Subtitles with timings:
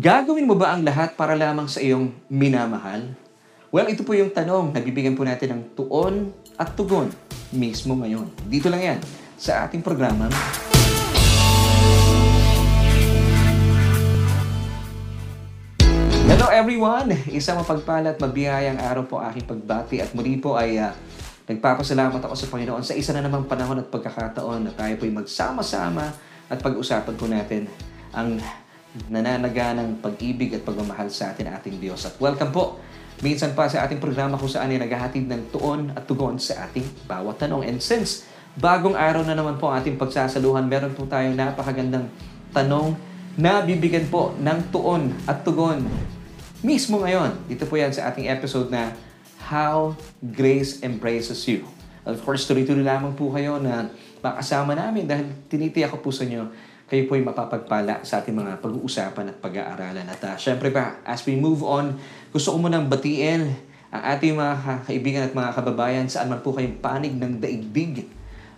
[0.00, 3.12] Gagawin mo ba ang lahat para lamang sa iyong minamahal?
[3.68, 7.12] Well, ito po yung tanong na bibigyan po natin ng tuon at tugon
[7.52, 8.32] mismo ngayon.
[8.48, 9.00] Dito lang yan
[9.36, 10.32] sa ating programa.
[16.32, 17.12] Hello everyone!
[17.28, 20.96] Isang mapagpala at mabiyayang araw po aking pagbati at muli po ay uh,
[21.44, 26.08] nagpapasalamat ako sa Panginoon sa isa na namang panahon at pagkakataon na tayo po'y magsama-sama
[26.48, 27.68] at pag-usapan po natin
[28.16, 28.40] ang
[29.06, 32.02] nananaga ng pag-ibig at pagmamahal sa atin ating Diyos.
[32.06, 32.82] At welcome po
[33.20, 36.86] minsan pa sa ating programa kung saan ay naghahatid ng tuon at tugon sa ating
[37.06, 37.68] bawat tanong.
[37.68, 38.26] And since
[38.58, 42.10] bagong araw na naman po ating pagsasaluhan, meron po tayong napakagandang
[42.50, 42.98] tanong
[43.38, 45.86] na bibigyan po ng tuon at tugon
[46.60, 47.46] mismo ngayon.
[47.46, 48.92] Ito po yan sa ating episode na
[49.46, 51.64] How Grace Embraces You.
[52.04, 53.92] Of course, tuloy-tuloy lamang po kayo na
[54.24, 56.48] makasama namin dahil tinitiyak ko po sa inyo,
[56.90, 60.06] kayo po ay mapapagpala sa ating mga pag-uusapan at pag-aaralan.
[60.10, 61.94] At uh, syempre pa, as we move on,
[62.34, 63.54] gusto ko munang batiin
[63.94, 68.06] ang ating mga kaibigan at mga kababayan saan man po kayong panig ng daigdig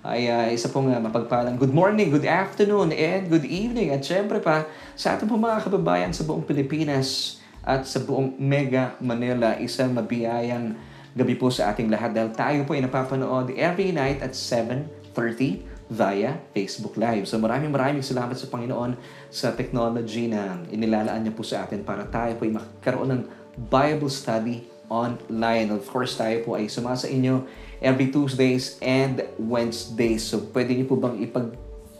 [0.02, 3.94] ay uh, isa pong uh, mapagpalang good morning, good afternoon, and good evening.
[3.94, 4.66] At syempre pa,
[4.98, 9.54] sa ating po mga kababayan sa buong Pilipinas, at sa buong Mega Manila.
[9.58, 10.74] Isang mabiyayang
[11.14, 16.40] gabi po sa ating lahat dahil tayo po ay napapanood every night at 7.30 via
[16.56, 17.28] Facebook Live.
[17.28, 18.96] So maraming maraming salamat sa Panginoon
[19.28, 23.22] sa technology na inilalaan niya po sa atin para tayo po ay makakaroon ng
[23.68, 25.68] Bible study online.
[25.68, 27.44] Of course, tayo po ay sumasa inyo
[27.84, 30.24] every Tuesdays and Wednesdays.
[30.24, 31.52] So pwede niyo po bang ipag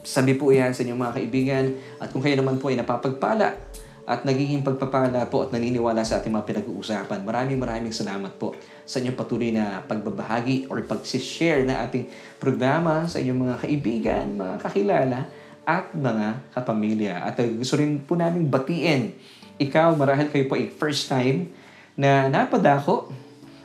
[0.03, 1.65] sabi po yan sa inyong mga kaibigan
[2.03, 3.55] at kung kayo naman po ay napapagpala
[4.03, 7.23] at nagiging pagpapala po at naniniwala sa ating mga pinag-uusapan.
[7.23, 12.11] Maraming maraming salamat po sa inyong patuloy na pagbabahagi or pag-share na ating
[12.43, 15.21] programa sa inyong mga kaibigan, mga kakilala,
[15.63, 17.23] at mga kapamilya.
[17.23, 19.15] At gusto rin po namin batiin.
[19.63, 21.55] Ikaw, marahil kayo po ay first time
[21.95, 23.15] na napadako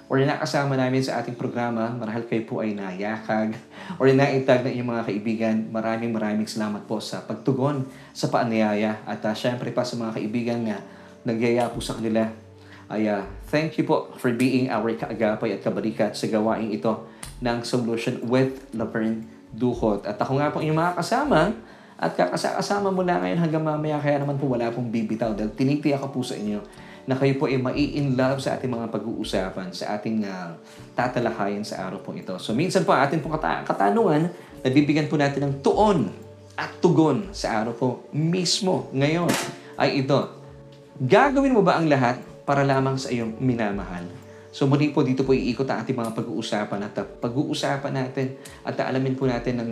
[0.07, 3.59] or nakasama namin sa ating programa, marahil kayo po ay nayakag.
[3.99, 7.83] Or naitag na inyong mga kaibigan, maraming maraming salamat po sa pagtugon
[8.15, 9.03] sa paanyaya.
[9.03, 10.79] At uh, syempre pa sa mga kaibigan na
[11.27, 12.23] nagyaya po sa kanila.
[12.87, 13.19] Ay uh,
[13.51, 17.03] thank you po for being our kaagapay at kabalikat sa gawaing ito
[17.43, 20.07] ng Solution with Laverne Duhot.
[20.07, 21.51] At ako nga po inyong mga kasama
[21.97, 26.13] at kakasama mula ngayon hanggang mamaya kaya naman po wala pong bibitaw dahil tinitiyak ko
[26.13, 26.61] po sa inyo
[27.07, 30.59] na kayo po ay mai-in love sa ating mga pag-uusapan, sa ating uh,
[30.91, 32.35] tatalakayin sa araw po ito.
[32.35, 34.27] So minsan po ating pong kata- katanungan,
[34.59, 36.11] nabibigyan po natin ng tuon
[36.59, 39.31] at tugon sa araw po mismo ngayon
[39.79, 40.35] ay ito.
[40.99, 44.03] Gagawin mo ba ang lahat para lamang sa iyong minamahal?
[44.51, 48.35] So muli po dito po iikot ang ating mga pag-uusapan at pag-uusapan natin
[48.67, 49.71] at alamin po natin ng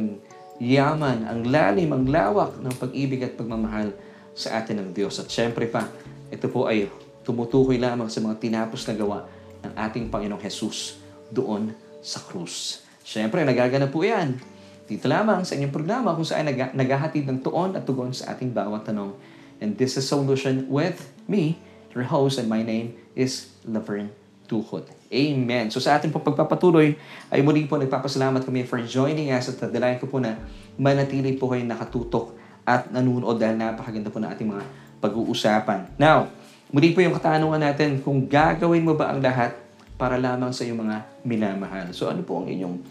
[0.63, 3.91] yaman, ang lalim, ang lawak ng pag-ibig at pagmamahal
[4.31, 5.19] sa atin ng Diyos.
[5.19, 5.91] At syempre pa,
[6.31, 6.88] ito po ay
[7.25, 9.19] tumutukoy lamang sa mga tinapos na gawa
[9.66, 11.02] ng ating Panginoong Jesus
[11.34, 11.74] doon
[12.06, 12.86] sa krus.
[13.02, 14.38] Siyempre, nagaganap po yan.
[14.86, 18.53] Dito lamang sa inyong programa kung saan nag- naghahatid ng tuon at tugon sa ating
[18.53, 19.18] bawat tanong.
[19.58, 21.58] And this is Solution with me,
[21.97, 24.14] your host, and my name is Laverne
[24.46, 24.85] Tuhod.
[25.09, 25.74] Amen.
[25.74, 26.94] So sa ating po pagpapatuloy,
[27.34, 30.38] ay muli po nagpapasalamat kami for joining us at dalayan ko po na
[30.78, 34.66] manatili po kayo nakatutok at nanunood dahil napakaganda po na ating mga
[35.02, 35.97] pag-uusapan.
[35.97, 36.30] Now,
[36.74, 39.53] Muli po yung katanungan natin kung gagawin mo ba ang lahat
[39.96, 41.88] para lamang sa iyong mga minamahal.
[41.94, 42.81] So ano po ang inyong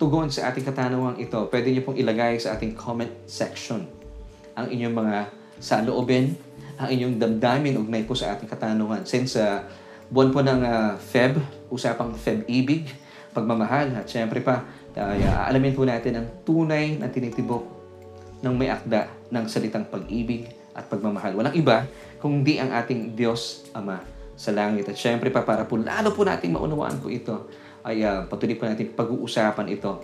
[0.00, 1.38] tugon sa ating katanungan ito?
[1.52, 3.84] Pwede niyo pong ilagay sa ating comment section
[4.56, 5.16] ang inyong mga
[5.60, 6.34] saloobin,
[6.80, 9.04] ang inyong damdamin ugnay po sa ating katanungan.
[9.04, 9.64] Since uh,
[10.08, 11.36] buwan po ng uh, Feb,
[11.68, 12.88] usapang Feb-ibig,
[13.36, 14.64] pagmamahal, at syempre pa,
[14.96, 15.14] uh,
[15.46, 17.62] aalamin po natin ang tunay na tinitibok
[18.40, 21.36] ng may akda ng salitang pag-ibig at pagmamahal.
[21.36, 21.84] Walang iba
[22.20, 24.88] kundi ang ating Diyos Ama sa langit.
[24.88, 27.48] At syempre pa, para po lalo po natin maunawaan po ito,
[27.84, 30.00] ay uh, patuloy po natin pag-uusapan ito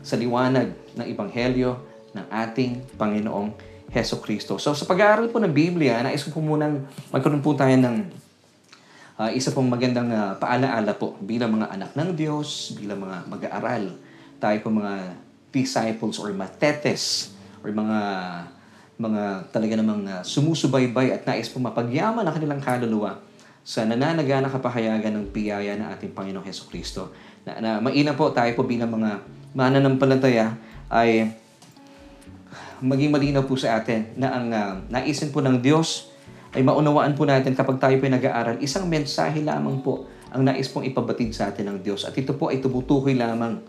[0.00, 1.76] sa liwanag ng Ebanghelyo
[2.16, 3.52] ng ating Panginoong
[3.92, 4.56] Heso Kristo.
[4.56, 7.96] So sa pag-aaral po ng Biblia, nais ko po munang magkaroon po tayo ng
[9.20, 13.84] uh, isa pong magandang uh, paalaala po bilang mga anak ng Diyos, bilang mga mag-aaral.
[14.40, 15.16] Tayo po mga
[15.52, 17.32] disciples or matetes
[17.64, 17.98] or mga
[18.96, 23.20] mga talaga namang uh, sumusubaybay at nais po mapagyaman ang kanilang kaluluwa
[23.60, 27.12] sa nananaga na kapahayagan ng biyaya ng ating Panginoong Heso Kristo.
[27.44, 29.20] Na, na maina po tayo po bilang mga
[29.52, 30.56] mananampalataya
[30.88, 31.28] ay
[32.80, 36.12] maging malinaw po sa atin na ang uh, naisin po ng Diyos
[36.56, 40.88] ay maunawaan po natin kapag tayo po nag-aaral, isang mensahe lamang po ang nais pong
[40.88, 42.08] ipabatid sa atin ng Diyos.
[42.08, 43.60] At ito po ay tumutukoy lamang.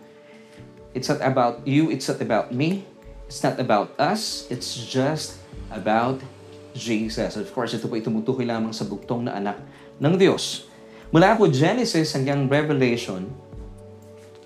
[0.96, 2.88] It's not about you, it's not about me,
[3.28, 6.24] It's not about us, it's just about
[6.72, 7.36] Jesus.
[7.36, 9.60] Of course, ito po ay tumutukoy lamang sa bugtong na anak
[10.00, 10.72] ng Diyos.
[11.12, 13.28] Mula po Genesis hanggang Revelation,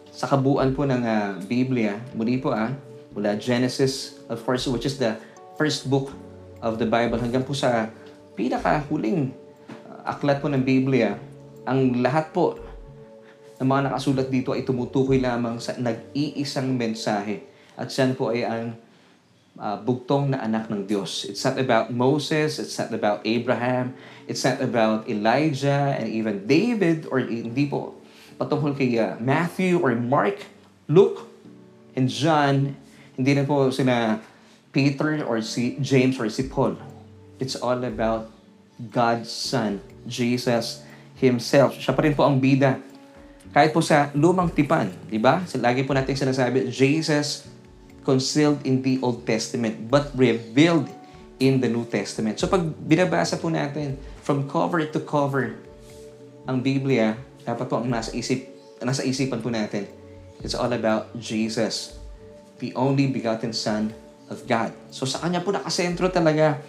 [0.10, 2.74] sa kabuuan po ng uh, Biblia, muli po ah,
[3.14, 5.14] mula Genesis, of course, which is the
[5.62, 6.10] first book
[6.62, 7.90] of the Bible, hanggang po sa
[8.34, 9.30] pinakahuling
[9.90, 11.22] uh, aklat po ng Biblia,
[11.70, 12.58] ang lahat po
[13.62, 17.46] ng mga nakasulat dito ay tumutukoy lamang sa nag-iisang mensahe.
[17.82, 18.78] At siyan po ay ang
[19.58, 21.26] uh, bugtong na anak ng Diyos.
[21.26, 23.98] It's not about Moses, it's not about Abraham,
[24.30, 27.98] it's not about Elijah and even David or hindi po
[28.38, 30.46] patungkol kay uh, Matthew or Mark,
[30.86, 31.26] Luke,
[31.98, 32.78] and John.
[33.18, 34.22] Hindi na po sila
[34.70, 36.78] Peter or si James or si Paul.
[37.42, 38.30] It's all about
[38.78, 40.86] God's Son, Jesus
[41.18, 41.78] Himself.
[41.78, 42.78] Siya pa rin po ang bida.
[43.52, 45.44] Kahit po sa lumang tipan, di ba?
[45.60, 47.52] Lagi po natin sinasabi, Jesus
[48.02, 50.90] concealed in the Old Testament but revealed
[51.42, 52.38] in the New Testament.
[52.38, 55.58] So pag binabasa po natin from cover to cover
[56.46, 58.46] ang Biblia, dapat po ang nasa isip
[58.82, 59.90] nasa isipan po natin.
[60.42, 61.98] It's all about Jesus,
[62.58, 63.94] the only begotten Son
[64.30, 64.74] of God.
[64.90, 66.62] So sa kanya po nakasentro talaga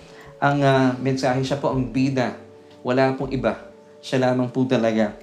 [0.42, 1.40] ang uh, mensahe.
[1.44, 2.36] Siya po ang bida.
[2.82, 3.56] Wala pong iba.
[4.02, 5.14] Siya lamang po talaga.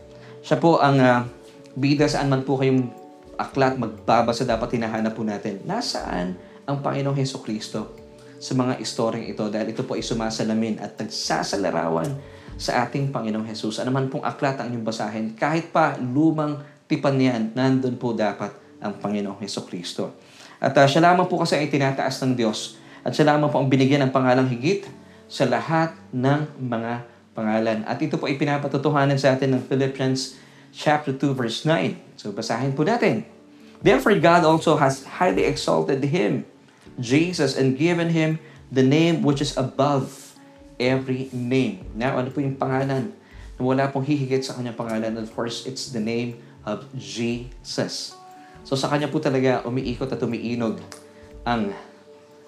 [0.41, 1.27] Siya po ang uh,
[1.75, 2.98] bida saan man po kayong
[3.39, 5.63] aklat magbabasa dapat hinahanap po natin.
[5.63, 6.36] Nasaan
[6.68, 7.95] ang Panginoong Heso Kristo
[8.36, 12.19] sa mga istoryeng ito dahil ito po ay sumasalamin at nagsasalarawan
[12.59, 13.80] sa ating Panginoong Jesus.
[13.80, 16.59] Ano man pong aklat ang inyong basahin, kahit pa lumang
[16.91, 18.51] tipan yan, nandun po dapat
[18.83, 20.19] ang Panginoong Heso Kristo.
[20.59, 22.75] At uh, siya lamang po kasi ay tinataas ng Diyos.
[23.07, 24.83] At siya lamang po ang binigyan ng pangalang higit
[25.31, 27.88] sa lahat ng mga pangalan.
[27.88, 30.35] At ito po ay pinapatutuhanan sa atin ng Philippians
[30.71, 32.19] chapter 2 verse 9.
[32.19, 33.25] So basahin po natin.
[33.80, 36.44] Therefore God also has highly exalted him,
[37.00, 40.36] Jesus, and given him the name which is above
[40.80, 41.83] every name.
[41.94, 43.12] Now, ano po yung pangalan?
[43.60, 45.19] Wala pong hihigit sa kanyang pangalan.
[45.19, 48.16] Of course, it's the name of Jesus.
[48.63, 50.80] So sa kanya po talaga umiikot at umiinog
[51.44, 51.75] ang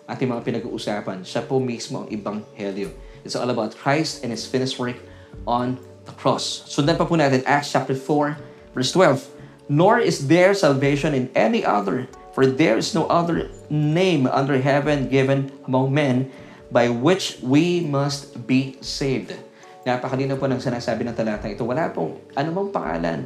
[0.08, 1.28] ating mga pinag-uusapan.
[1.28, 2.92] Siya po mismo ang ibanghelyo.
[3.28, 4.98] It's all about Christ and His finished work
[5.44, 6.65] on the cross.
[6.68, 9.71] Sundan pa po natin Acts chapter 4, verse 12.
[9.71, 15.07] Nor is there salvation in any other, for there is no other name under heaven
[15.07, 16.27] given among men
[16.71, 19.36] by which we must be saved.
[19.81, 21.65] Napakalino po ng sinasabi ng talata ito.
[21.65, 23.25] Wala pong anumang pangalan.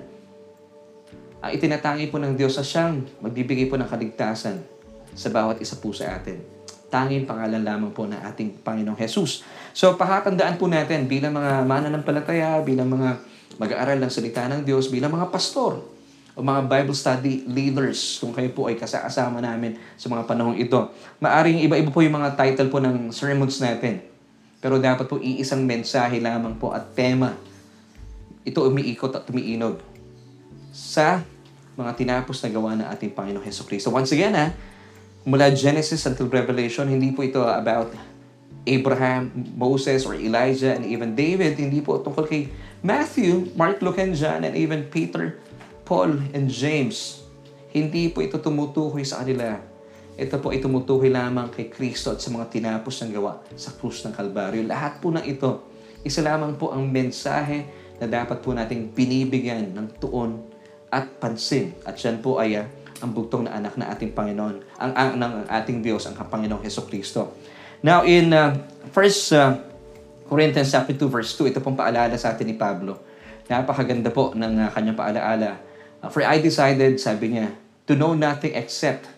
[1.46, 4.66] Ang itinatangi po ng Diyos sa siyang magbibigay po ng kaligtasan
[5.14, 6.42] sa bawat isa po sa atin.
[6.90, 9.46] Tanging pangalan lamang po ng ating Panginoong Jesus.
[9.76, 13.20] So, pakatandaan po natin bilang mga mananampalataya, bilang mga
[13.60, 15.84] mag-aaral ng salita ng Diyos, bilang mga pastor,
[16.36, 20.92] o mga Bible study leaders kung kayo po ay kasama namin sa mga panahong ito.
[21.24, 24.04] Maaring iba-iba po yung mga title po ng sermons natin.
[24.60, 27.36] Pero dapat po iisang mensahe lamang po at tema.
[28.44, 29.80] Ito umiikot at umiinog
[30.76, 31.24] sa
[31.80, 33.92] mga tinapos na gawa ng ating Panginoong Heso Kristo.
[33.92, 34.52] Once again, ha,
[35.24, 38.15] mula Genesis until Revelation, hindi po ito about
[38.66, 41.58] Abraham, Moses, or Elijah, and even David.
[41.58, 42.50] Hindi po tungkol kay
[42.82, 45.38] Matthew, Mark, Luke, and John, and even Peter,
[45.86, 47.26] Paul and James,
[47.70, 49.62] hindi po ito tumutukoy sa kanila.
[50.16, 54.02] Ito po ay tumutukoy lamang kay Kristo at sa mga tinapos ng gawa sa krus
[54.08, 54.66] ng Kalbaryo.
[54.66, 55.68] Lahat po ng ito,
[56.02, 57.68] isa lamang po ang mensahe
[58.00, 60.42] na dapat po nating binibigyan ng tuon
[60.88, 61.76] at pansin.
[61.84, 62.66] At yan po ay uh,
[63.04, 66.88] ang bugtong na anak na ating Panginoon, ang, ang ng ating Diyos, ang Panginoong Heso
[66.88, 67.36] Kristo.
[67.86, 68.58] Now in uh,
[68.90, 69.62] First uh,
[70.26, 72.98] Corinthians chapter 2 verse 2, ito pong paalala sa atin ni Pablo.
[73.46, 75.62] Napakaganda po ng uh, kanyang paalaala
[76.06, 77.50] Uh, for I decided, sabi niya,
[77.90, 79.10] to know nothing except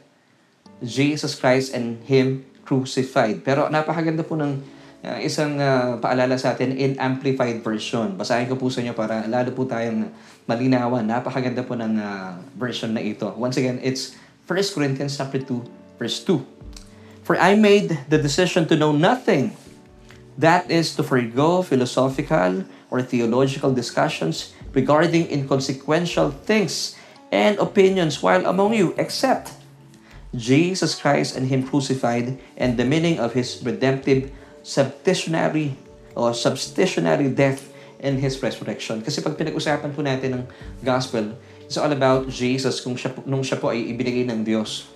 [0.80, 3.44] Jesus Christ and Him crucified.
[3.44, 4.64] Pero napakaganda po ng
[5.04, 8.16] uh, isang uh, paalala sa atin in amplified version.
[8.16, 10.08] Basahin ko po sa inyo para lalo po tayong
[10.48, 11.04] malinawan.
[11.04, 13.28] Napakaganda po ng uh, version na ito.
[13.36, 14.16] Once again, it's
[14.48, 16.57] 1 Corinthians chapter 2, verse 2.
[17.28, 19.52] For I made the decision to know nothing.
[20.40, 26.96] That is to forego philosophical or theological discussions regarding inconsequential things
[27.28, 29.52] and opinions while among you, except
[30.32, 34.32] Jesus Christ and Him crucified and the meaning of His redemptive
[34.64, 35.76] substitutionary
[36.16, 39.04] or substitutionary death and His resurrection.
[39.04, 40.44] Kasi pag pinag-usapan po natin ng
[40.80, 41.36] gospel,
[41.68, 44.96] it's all about Jesus kung siya, nung siya po ay ibinigay ng Diyos.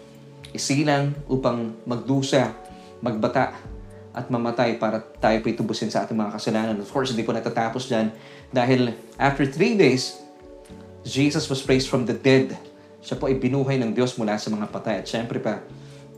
[0.52, 2.52] Isilang upang magdusa,
[3.00, 3.56] magbata,
[4.12, 6.76] at mamatay para tayo po itubusin sa ating mga kasalanan.
[6.84, 8.12] Of course, hindi po natatapos dyan
[8.52, 10.20] dahil after three days,
[11.08, 12.60] Jesus was raised from the dead.
[13.02, 15.02] Siya po ay binuhay ng Diyos mula sa mga patay.
[15.02, 15.64] At syempre pa,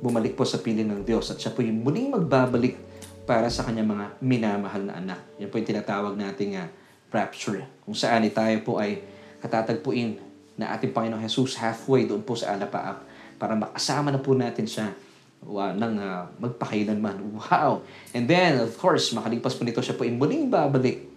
[0.04, 1.32] bumalik po sa piling ng Diyos.
[1.32, 2.76] At siya po yung muling magbabalik
[3.24, 5.20] para sa kanyang mga minamahal na anak.
[5.40, 6.68] Yan po yung tinatawag nating uh,
[7.14, 7.64] rapture.
[7.86, 9.00] Kung saan tayo po ay
[9.40, 10.20] katatagpuin
[10.60, 13.06] na ating Panginoong Jesus halfway doon po sa alapaap
[13.44, 14.96] para makasama na po natin siya
[15.44, 17.36] wa, ng uh, magpakailanman.
[17.36, 17.84] Wow!
[18.16, 21.12] And then, of course, makalipas po nito siya po ay muling babalik.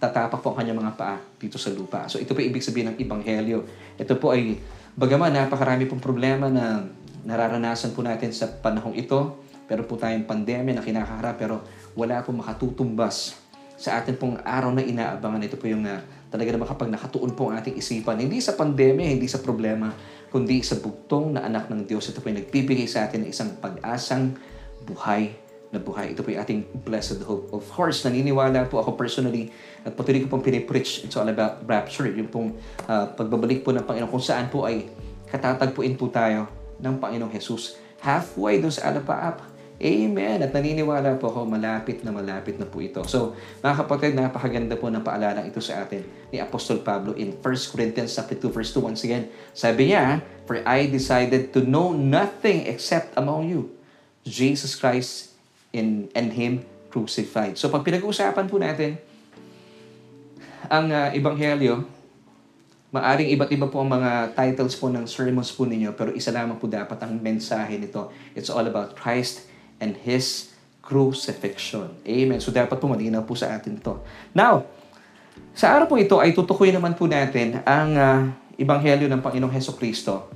[0.00, 2.08] Tatapak po ang kanyang mga paa dito sa lupa.
[2.08, 3.68] So ito po ibig sabihin ng Ebanghelyo.
[4.00, 4.56] Ito po ay,
[4.96, 6.88] bagaman napakarami pong problema na
[7.28, 11.60] nararanasan po natin sa panahong ito, pero po tayong pandemya na kinakaharap, pero
[11.92, 13.36] wala po makatutumbas
[13.76, 15.44] sa atin pong araw na inaabangan.
[15.44, 16.00] Ito po yung uh,
[16.32, 19.92] talaga naman kapag nakatuon po ang ating isipan, hindi sa pandemya, hindi sa problema,
[20.28, 22.08] kundi sa bugtong na anak ng Diyos.
[22.12, 24.36] Ito po yung nagbibigay sa atin ng isang pag-asang
[24.84, 25.32] buhay
[25.68, 26.16] na buhay.
[26.16, 27.52] Ito po yung ating blessed hope.
[27.52, 29.52] Of course, naniniwala po ako personally
[29.84, 31.04] at patuloy ko pong pinipreach.
[31.04, 32.08] It's all about rapture.
[32.08, 32.56] Yung pong
[32.88, 34.88] uh, pagbabalik po ng Panginoon kung saan po ay
[35.28, 36.48] katatagpuin po tayo
[36.80, 37.76] ng Panginoong Jesus.
[38.00, 40.42] Halfway doon sa alapaap Amen.
[40.42, 42.98] At naniniwala po ako, malapit na malapit na po ito.
[43.06, 46.02] So, mga kapatid, napakaganda po ng paalala ito sa atin
[46.34, 48.82] ni Apostol Pablo in 1 Corinthians 2 verse 2.
[48.82, 50.18] Once again, sabi niya,
[50.50, 53.70] For I decided to know nothing except among you,
[54.26, 55.38] Jesus Christ
[55.70, 57.54] in, and Him crucified.
[57.54, 58.98] So, pag pinag-uusapan po natin
[60.66, 61.96] ang uh, Ebanghelyo,
[62.88, 66.56] Maaring iba't iba po ang mga titles po ng sermons po ninyo, pero isa lamang
[66.56, 68.08] po dapat ang mensahe nito.
[68.32, 69.47] It's all about Christ
[69.78, 71.92] and His crucifixion.
[72.08, 72.40] Amen.
[72.40, 74.00] So dapat po malinaw po sa atin to.
[74.32, 74.64] Now,
[75.52, 78.18] sa araw po ito ay tutukoy naman po natin ang uh,
[78.56, 80.32] Ebanghelyo ng Panginoong Heso Kristo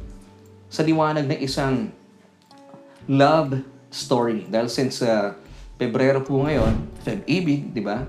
[0.69, 1.89] sa liwanag ng isang
[3.09, 4.47] love story.
[4.47, 5.35] Dahil since uh,
[5.81, 8.07] Pebrero po ngayon, Feb-ibig, di ba?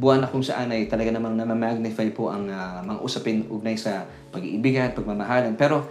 [0.00, 4.08] Buwan na kung saan ay talaga namang namamagnify po ang uh, mga usapin ugnay sa
[4.32, 5.58] pag-iibigan, pagmamahalan.
[5.60, 5.84] Pero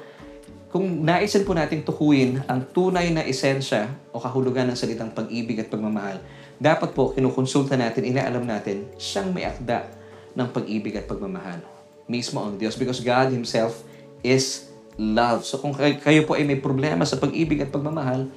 [0.70, 5.68] kung naisin po natin tukuyin ang tunay na esensya o kahulugan ng salitang pag-ibig at
[5.74, 6.22] pagmamahal,
[6.62, 9.90] dapat po kinukonsulta natin, inaalam natin, siyang may akda
[10.38, 11.58] ng pag-ibig at pagmamahal.
[12.06, 13.82] Mismo ang Diyos because God Himself
[14.22, 15.42] is love.
[15.42, 18.30] So kung kayo po ay may problema sa pag-ibig at pagmamahal,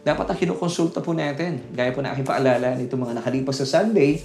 [0.00, 4.24] dapat ang kinukonsulta po natin, gaya po na aking paalala nito mga nakalipas sa Sunday,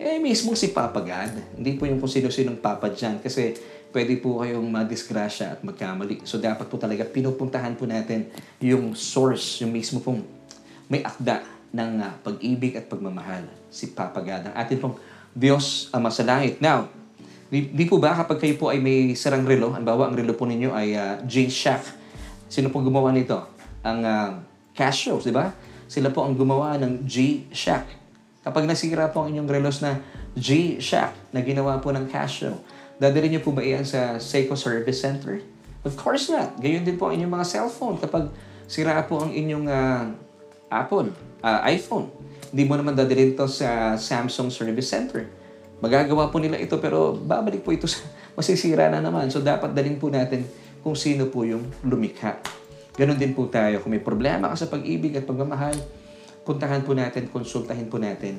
[0.00, 1.60] eh mismo si Papa God.
[1.60, 3.22] Hindi po yung kung sino-sinong Papa dyan.
[3.22, 3.54] Kasi
[3.94, 6.26] pwede po kayong madisgrasya at magkamali.
[6.26, 8.26] So dapat po talaga pinupuntahan po natin
[8.58, 10.26] yung source, yung mismo pong
[10.90, 13.46] may akda ng uh, pag-ibig at pagmamahal.
[13.70, 14.98] Si Papa God, ang atin pong
[15.30, 16.58] Diyos Ama sa langit.
[16.58, 16.90] Now,
[17.46, 20.34] di, di po ba kapag kayo po ay may sarang relo, ang bawa ang relo
[20.34, 22.02] po ninyo ay uh, G-Shock.
[22.50, 23.38] Sino po gumawa nito?
[23.86, 24.30] Ang uh,
[24.74, 25.54] Casio, di ba?
[25.86, 28.02] Sila po ang gumawa ng G-Shock.
[28.42, 30.02] Kapag nasira po ang inyong relos na
[30.34, 32.58] G-Shock na ginawa po ng Casio,
[32.98, 35.42] Dadalhin niyo po ba iyan sa Seiko Service Center?
[35.82, 36.56] Of course not.
[36.62, 37.98] Gayon din po ang inyong mga cellphone.
[37.98, 38.30] Kapag
[38.70, 40.04] sira po ang inyong uh,
[40.70, 41.10] Apple,
[41.42, 42.08] uh, iPhone,
[42.54, 45.26] hindi mo naman dadalhin to sa Samsung Service Center.
[45.82, 48.00] Magagawa po nila ito pero babalik po ito sa
[48.38, 49.28] masisira na naman.
[49.28, 50.46] So dapat dalhin po natin
[50.80, 52.38] kung sino po yung lumikha.
[52.94, 53.82] Ganon din po tayo.
[53.82, 55.74] Kung may problema ka sa pag-ibig at pagmamahal,
[56.46, 58.38] puntahan po natin, konsultahin po natin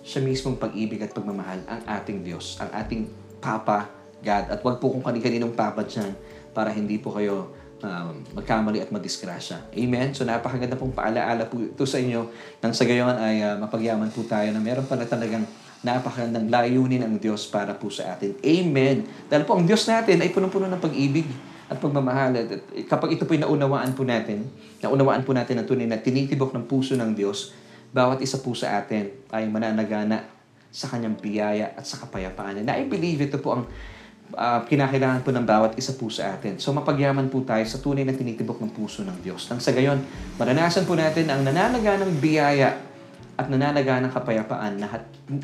[0.00, 3.06] siya mismong pag-ibig at pagmamahal ang ating Diyos, ang ating
[3.40, 3.88] Papa
[4.20, 4.44] God.
[4.52, 6.12] At wag po kung kani-kaninong Papa dyan
[6.52, 9.72] para hindi po kayo um, magkamali at madisgrasya.
[9.72, 10.12] Amen?
[10.12, 12.28] So napakaganda pong paalaala po ito sa inyo
[12.60, 15.44] nang sa gayon ay uh, mapagyaman po tayo na meron pala talagang
[15.80, 18.36] napakagandang layunin ang Diyos para po sa atin.
[18.44, 19.08] Amen.
[19.32, 21.24] Dahil po ang Diyos natin ay punong-puno ng pag-ibig
[21.72, 22.36] at pagmamahal.
[22.36, 22.48] At
[22.84, 24.44] kapag ito po ay naunawaan po natin,
[24.84, 27.56] naunawaan po natin ang tunay na tinitibok ng puso ng Diyos,
[27.96, 30.28] bawat isa po sa atin ay mananagana
[30.70, 32.62] sa kanyang biyaya at sa kapayapaan.
[32.62, 33.62] And I believe ito po ang
[34.34, 36.58] uh, kinakailangan po ng bawat isa po sa atin.
[36.62, 39.50] So mapagyaman po tayo sa tunay na tinitibok ng puso ng Diyos.
[39.50, 39.98] Nang sa gayon,
[40.38, 42.78] maranasan po natin ang nananaga ng biyaya
[43.34, 44.86] at nananaga ng kapayapaan na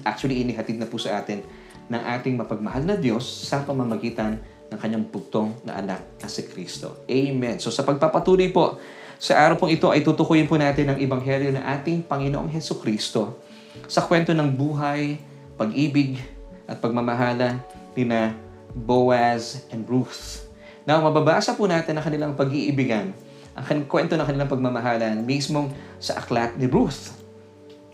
[0.06, 1.42] actually inihatid na po sa atin
[1.86, 7.06] ng ating mapagmahal na Diyos sa pamamagitan ng kanyang bugtong na anak na si Kristo.
[7.06, 7.62] Amen.
[7.62, 8.78] So sa pagpapatuloy po,
[9.16, 13.45] sa araw pong ito ay tutukuyin po natin ang Ebanghelyo ng ating Panginoong Heso Kristo
[13.86, 15.18] sa kwento ng buhay,
[15.54, 16.18] pag-ibig,
[16.66, 17.62] at pagmamahala
[17.94, 18.34] ni na
[18.74, 20.44] Boaz and Ruth.
[20.86, 23.14] Now, mababasa po natin ang kanilang pag-iibigan,
[23.56, 27.14] ang kwento ng kanilang pagmamahalan mismong sa aklat ni Ruth.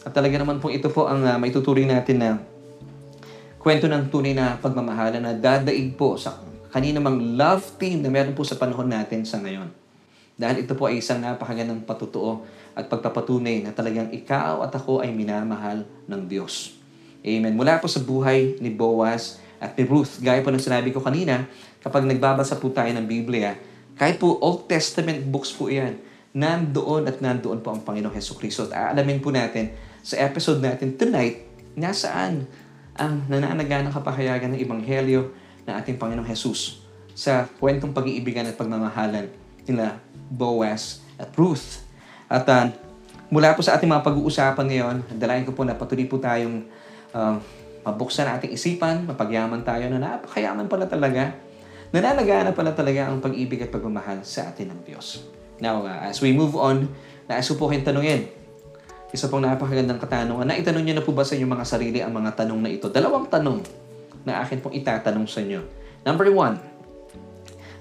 [0.02, 2.30] At talaga naman po ito po ang uh, maituturing natin na
[3.62, 6.42] kwento ng tunay na pagmamahala na dadaig po sa
[6.74, 9.70] kanina mang love team na meron po sa panahon natin sa ngayon.
[10.34, 12.42] Dahil ito po ay isang napakagandang patutuo
[12.72, 16.76] at pagpapatunay na talagang ikaw at ako ay minamahal ng Diyos.
[17.22, 17.54] Amen.
[17.54, 21.46] Mula po sa buhay ni Boaz at ni Ruth, gaya po ng sinabi ko kanina,
[21.78, 23.54] kapag nagbabasa po tayo ng Biblia,
[23.94, 26.02] kahit po Old Testament books po yan,
[26.32, 28.66] nandoon at nandoon po ang Panginoong Heso Kristo.
[28.72, 29.70] At aalamin po natin
[30.02, 31.46] sa episode natin tonight,
[31.78, 32.48] nasaan
[32.96, 35.30] ang nananaganang kapahayagan ng Ebanghelyo
[35.68, 39.28] ng ating Panginoong Jesus sa kwentong pag-iibigan at pagmamahalan
[39.68, 40.00] nila
[40.32, 41.84] Boaz at Ruth.
[42.32, 42.72] At uh,
[43.28, 46.64] mula po sa ating mga pag-uusapan ngayon, dalayan ko po na patuloy po tayong
[47.12, 47.36] uh,
[47.84, 51.36] mabuksan ating isipan, mapagyaman tayo na napakayaman pala talaga.
[51.92, 55.28] Nananagana pala talaga ang pag-ibig at pagmamahal sa atin ng Diyos.
[55.60, 56.88] Now, uh, as we move on,
[57.28, 58.32] nais ko po kayong tanungin,
[59.12, 60.48] isa pong napakagandang katanungan.
[60.48, 62.88] Na itanong niyo na po ba sa inyong mga sarili ang mga tanong na ito?
[62.88, 63.60] Dalawang tanong
[64.24, 65.60] na akin pong itatanong sa inyo.
[66.00, 66.56] Number one,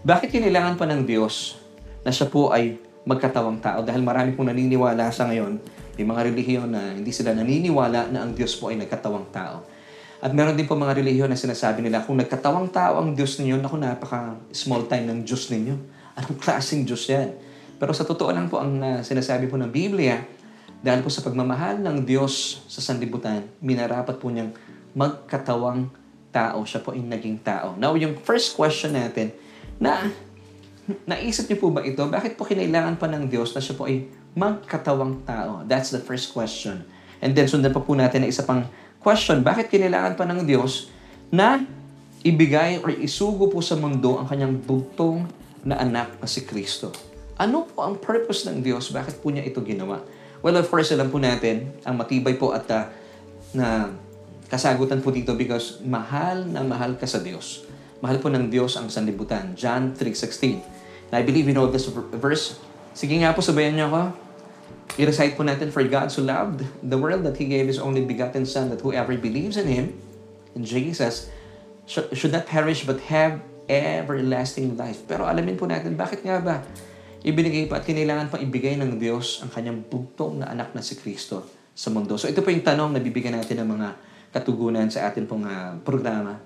[0.04, 1.56] bakit kailangan pa ng Diyos
[2.04, 3.84] na siya po ay magkatawang tao?
[3.84, 5.60] Dahil marami pong naniniwala sa ngayon,
[6.00, 9.68] may mga relihiyon na hindi sila naniniwala na ang Diyos po ay nagkatawang tao.
[10.22, 13.60] At meron din po mga relihiyon na sinasabi nila, kung nagkatawang tao ang Diyos ninyo,
[13.60, 15.76] naku, napaka small time ng Diyos ninyo.
[16.18, 17.36] Anong klaseng Diyos yan?
[17.82, 20.22] Pero sa totoo lang po, ang uh, sinasabi po ng Biblia,
[20.82, 24.54] dahil po sa pagmamahal ng Diyos sa sanlibutan, minarapat po niyang
[24.94, 25.90] magkatawang
[26.30, 26.66] tao.
[26.66, 27.74] Siya po ay naging tao.
[27.78, 29.34] Now, yung first question natin,
[29.82, 30.14] na
[31.06, 32.02] naisip niyo po ba ito?
[32.02, 35.66] Bakit po kinailangan pa ng Diyos na siya po ay magkatawang tao?
[35.68, 36.88] That's the first question.
[37.22, 38.66] And then sundan pa po natin na isa pang
[39.02, 40.90] question, bakit kinailangan pa ng Diyos
[41.30, 41.62] na
[42.22, 45.26] ibigay or isugo po sa mundo ang kanyang bugtong
[45.66, 46.94] na anak na si Kristo?
[47.38, 48.94] Ano po ang purpose ng Diyos?
[48.94, 50.02] Bakit po niya ito ginawa?
[50.42, 52.90] Well, of course, alam po natin, ang matibay po at uh,
[53.54, 53.94] na
[54.52, 57.64] kasagutan po dito because mahal na mahal ka sa Diyos.
[58.02, 59.54] Mahal po ng Diyos ang sanlibutan.
[59.54, 60.81] John 3.16.
[61.12, 62.60] I believe you know this verse.
[62.96, 64.02] Sige nga po, sabayan niyo ako.
[65.00, 68.44] I-recite po natin, For God so loved the world that He gave His only begotten
[68.44, 69.96] Son, that whoever believes in Him,
[70.56, 71.32] in Jesus,
[71.88, 75.04] should not perish but have everlasting life.
[75.08, 76.64] Pero alamin po natin, bakit nga ba
[77.22, 80.98] ibinigay pa at kinailangan pang ibigay ng Diyos ang kanyang bugtong na anak na si
[80.98, 81.46] Kristo
[81.78, 82.18] sa mundo.
[82.18, 83.88] So ito po yung tanong na bibigyan natin ng mga
[84.34, 86.42] katugunan sa atin pong uh, programa.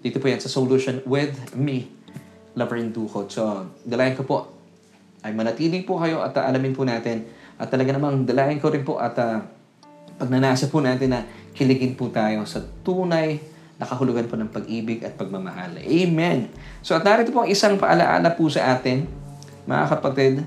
[0.00, 1.92] Dito po yan sa Solution with me,
[2.54, 3.30] Laverne Duhot.
[3.30, 4.38] So, dalayan ko po
[5.22, 7.26] ay manatili po kayo at uh, alamin po natin
[7.58, 9.42] at talaga namang dalayan ko rin po at uh,
[10.18, 11.20] pagnanasa po natin na
[11.54, 13.38] kiligin po tayo sa tunay
[13.74, 15.74] na kahulugan po ng pag-ibig at pagmamahal.
[15.82, 16.50] Amen!
[16.82, 19.24] So at narito po ang isang paalaala po sa atin
[19.64, 20.44] mga kapatid,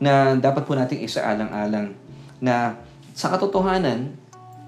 [0.00, 1.94] na dapat po nating isaalang-alang
[2.42, 2.76] na
[3.14, 4.10] sa katotohanan,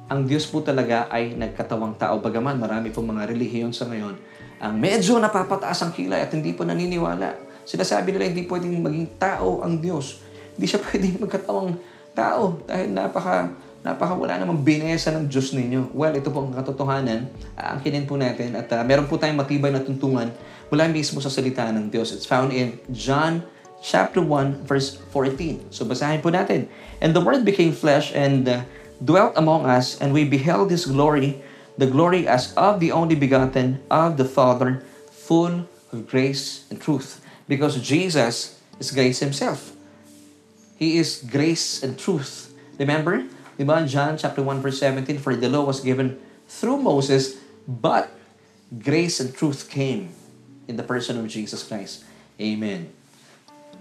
[0.07, 2.22] ang Diyos po talaga ay nagkatawang tao.
[2.22, 4.14] Bagaman marami pong mga relihiyon sa ngayon
[4.57, 7.37] ang medyo napapataas ang kilay at hindi po naniniwala.
[7.66, 10.23] Sinasabi nila hindi pwedeng maging tao ang Diyos.
[10.57, 11.71] Hindi siya pwedeng magkatawang
[12.16, 13.53] tao dahil napaka
[13.87, 15.95] napaka wala namang binesa ng Diyos ninyo.
[15.95, 17.31] Well, ito po ang katotohanan.
[17.55, 20.33] Aangkinin po natin at uh, meron po tayong matibay na tuntungan
[20.73, 22.11] mula mismo sa salita ng Diyos.
[22.11, 23.47] It's found in John
[23.79, 25.71] chapter 1, verse 14.
[25.71, 26.66] So basahin po natin.
[26.99, 28.66] And the Word became flesh and uh,
[28.99, 31.38] dwelt among us, and we beheld His glory,
[31.79, 37.21] the glory as of the only begotten of the Father, full of grace and truth.
[37.49, 39.77] Because Jesus is grace Himself.
[40.77, 42.53] He is grace and truth.
[42.79, 43.25] Remember?
[43.59, 43.89] Diba?
[43.89, 47.37] John chapter 1 verse 17, For the law was given through Moses,
[47.67, 48.11] but
[48.79, 50.12] grace and truth came
[50.69, 52.05] in the person of Jesus Christ.
[52.41, 52.93] Amen.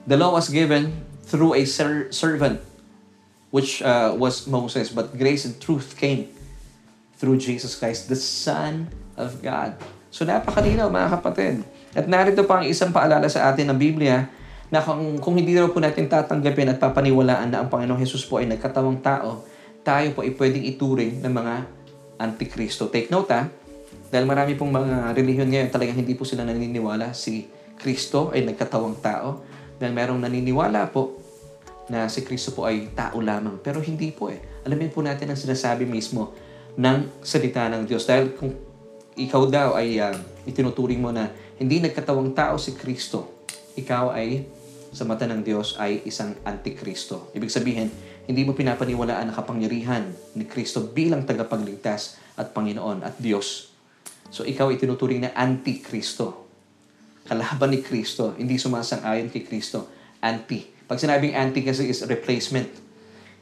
[0.07, 2.61] The law was given through a ser- servant,
[3.51, 6.29] which uh, was Moses, but grace and truth came
[7.19, 9.75] through Jesus Christ, the Son of God.
[10.11, 11.63] So napakalinaw mga kapatid.
[11.95, 14.27] At narito pa ang isang paalala sa atin ng Biblia
[14.71, 18.39] na kung, kung hindi raw po natin tatanggapin at papaniwalaan na ang Panginoong Jesus po
[18.39, 19.43] ay nagkatawang tao,
[19.83, 21.53] tayo po ay pwedeng ituring ng mga
[22.19, 22.87] antikristo.
[22.91, 23.47] Take note ha,
[24.09, 28.97] dahil marami pong mga relihiyon ngayon talagang hindi po sila naniniwala si Kristo ay nagkatawang
[29.03, 29.43] tao.
[29.75, 31.19] Dahil merong naniniwala po
[31.91, 33.59] na si Kristo po ay tao lamang.
[33.59, 34.39] Pero hindi po eh.
[34.63, 36.31] Alamin po natin ang sinasabi mismo
[36.75, 38.03] ng salita ng Diyos.
[38.07, 38.51] Dahil kung
[39.15, 43.47] ikaw daw ay uh, itinuturing mo na hindi nagkatawang tao si Kristo,
[43.79, 44.43] ikaw ay
[44.95, 47.31] sa mata ng Diyos ay isang antikristo.
[47.35, 47.91] Ibig sabihin,
[48.25, 53.75] hindi mo pinapaniwalaan ang kapangyarihan ni Kristo bilang tagapagligtas at Panginoon at Diyos.
[54.31, 56.45] So ikaw ay tinuturing na antikristo
[57.25, 59.89] kalaban ni Kristo, hindi sumasang-ayon kay Kristo,
[60.21, 60.61] anti.
[60.85, 62.69] Pag sinabing anti kasi is replacement.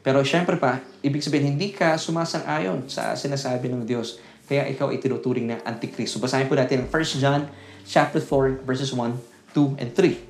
[0.04, 4.20] Pero syempre pa, ibig sabihin, hindi ka sumasang-ayon sa sinasabi ng Diyos.
[4.44, 6.20] Kaya ikaw ay tinuturing na antikristo.
[6.20, 7.48] Basahin po natin ang 1 John
[7.88, 9.16] chapter 4, verses 1,
[9.56, 10.20] 2, and 3.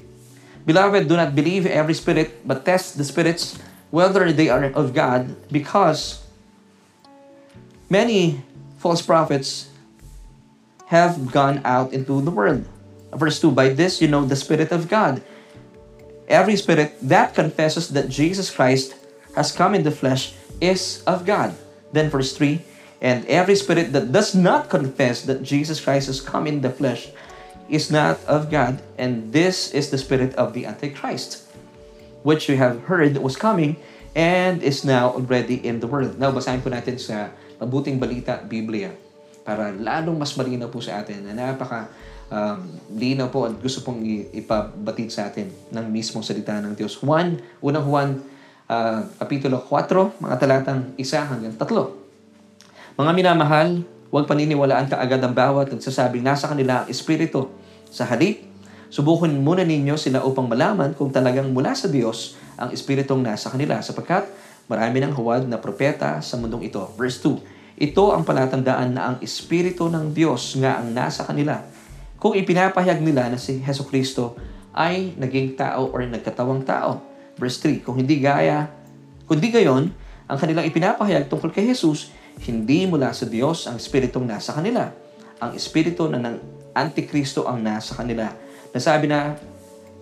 [0.63, 3.59] Beloved, do not believe every spirit, but test the spirits
[3.91, 6.23] whether they are of God, because
[7.91, 8.43] many
[8.79, 9.71] false prophets
[10.87, 12.67] have gone out into the world.
[13.11, 15.23] Verse 2, By this you know the Spirit of God.
[16.27, 18.95] Every spirit that confesses that Jesus Christ
[19.35, 21.55] has come in the flesh is of God.
[21.92, 22.62] Then verse 3,
[23.05, 27.12] And every spirit that does not confess that Jesus Christ has come in the flesh
[27.68, 31.44] is not of God, and this is the spirit of the Antichrist,
[32.23, 33.77] which you have heard was coming
[34.14, 36.16] and is now already in the world.
[36.16, 38.92] Now, basahin po natin sa Mabuting Balita, Biblia,
[39.44, 41.92] para lalong mas malinaw po sa atin na napaka
[42.33, 42.61] um,
[42.94, 44.01] linaw po at gusto pong
[44.33, 46.97] ipabatid sa atin ng mismong salita ng Diyos.
[47.01, 48.11] Juan, unang Juan,
[48.68, 53.00] uh, kapitulo 4, mga talatang 1 hanggang 3.
[53.00, 53.83] Mga minamahal,
[54.14, 57.50] huwag paniniwalaan kaagad ang bawat nagsasabing nasa kanila ang Espiritu.
[57.90, 58.46] Sa halip,
[58.90, 63.83] subukan muna ninyo sila upang malaman kung talagang mula sa Diyos ang Espiritong nasa kanila
[63.83, 64.31] sapagkat
[64.70, 66.87] marami ng huwad na propeta sa mundong ito.
[66.94, 71.66] Verse 2, Ito ang palatandaan na ang Espiritu ng Diyos nga ang nasa kanila
[72.22, 74.38] kung ipinapahayag nila na si Heso Kristo
[74.72, 77.13] ay naging tao or nagkatawang tao.
[77.35, 78.70] Verse 3, kung hindi gaya,
[79.27, 79.90] kundi gayon,
[80.25, 84.90] ang kanilang ipinapahayag tungkol kay Jesus, hindi mula sa Diyos ang Espiritong nasa kanila.
[85.38, 86.37] Ang Espiritu na ng
[86.75, 88.35] Antikristo ang nasa kanila.
[88.75, 89.38] Nasabi na,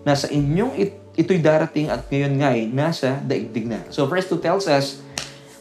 [0.01, 3.85] nasa inyong it, ito'y darating at ngayon nga'y nasa daigdig na.
[3.93, 5.03] So verse 2 tells us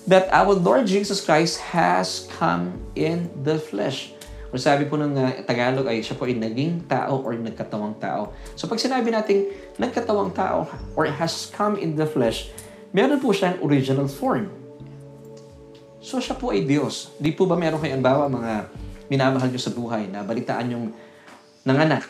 [0.09, 4.17] that our Lord Jesus Christ has come in the flesh.
[4.53, 8.37] O sabi po ng uh, Tagalog ay siya po ay naging tao or nagkatawang tao.
[8.53, 9.49] So pag sinabi natin
[9.81, 12.53] nagkatawang tao or has come in the flesh,
[12.93, 14.53] meron po siyang original form.
[16.05, 17.17] So siya po ay Diyos.
[17.17, 18.69] Di po ba meron kayong bawa mga
[19.09, 20.93] minamahal nyo sa buhay na balitaan yung
[21.65, 22.05] nanganak?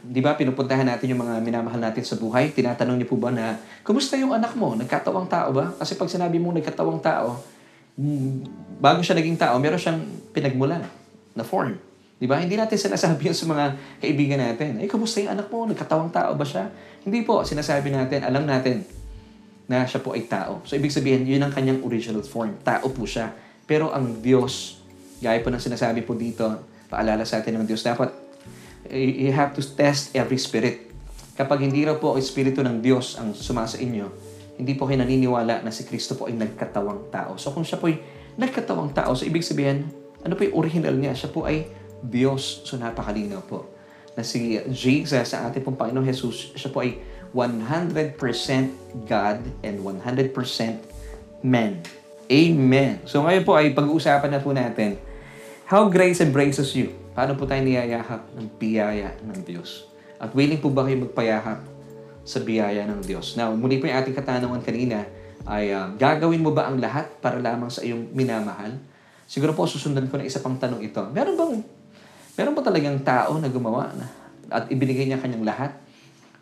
[0.00, 2.48] Di ba pinupuntahan natin yung mga minamahal natin sa buhay?
[2.56, 4.72] Tinatanong niyo po ba na, kumusta yung anak mo?
[4.72, 5.76] Nagkatawang tao ba?
[5.76, 7.44] Kasi pag sinabi mo nagkatawang tao,
[8.00, 8.44] hmm,
[8.80, 10.00] bago siya naging tao, meron siyang
[10.32, 11.03] pinagmulan
[11.34, 11.76] na form.
[12.18, 12.40] Di ba?
[12.40, 13.64] Hindi natin sinasabi yun sa mga
[14.00, 14.80] kaibigan natin.
[14.80, 15.66] Eh, kumusta yung anak mo?
[15.66, 16.70] Nagkatawang tao ba siya?
[17.02, 17.42] Hindi po.
[17.42, 18.86] Sinasabi natin, alam natin
[19.68, 20.60] na siya po ay tao.
[20.64, 22.56] So, ibig sabihin, yun ang kanyang original form.
[22.62, 23.32] Tao po siya.
[23.64, 24.80] Pero ang Diyos,
[25.20, 26.44] gaya po ng sinasabi po dito,
[26.88, 28.12] paalala sa atin ng Diyos, dapat
[28.92, 30.92] you have to test every spirit.
[31.34, 34.06] Kapag hindi raw po ang Espiritu ng Diyos ang sumasa inyo,
[34.60, 37.34] hindi po kayo naniniwala na si Kristo po ay nagkatawang tao.
[37.40, 37.98] So kung siya po ay
[38.38, 39.88] nagkatawang tao, so ibig sabihin,
[40.24, 41.12] ano po yung original niya?
[41.12, 41.68] Siya po ay
[42.00, 42.64] Diyos.
[42.64, 43.68] So napakalinaw po.
[44.16, 46.96] Na si Jesus sa ating pong Panginoong Jesus, siya po ay
[47.34, 48.16] 100%
[49.04, 51.82] God and 100% man.
[52.30, 53.04] Amen.
[53.04, 54.96] So ngayon po ay pag-uusapan na po natin
[55.68, 56.94] how grace embraces you.
[57.12, 59.86] Paano po tayo niyayahap ng biyaya ng Diyos?
[60.16, 61.60] At willing po ba kayo magpayahap
[62.24, 63.36] sa biyaya ng Diyos?
[63.36, 65.04] Now, muli po yung ating katanungan kanina
[65.44, 68.80] ay uh, gagawin mo ba ang lahat para lamang sa iyong minamahal?
[69.34, 71.02] Siguro po susundan ko na isa pang tanong ito.
[71.10, 71.52] Meron bang
[72.38, 74.06] meron ba talagang tao na gumawa na
[74.46, 75.74] at ibinigay niya kanyang lahat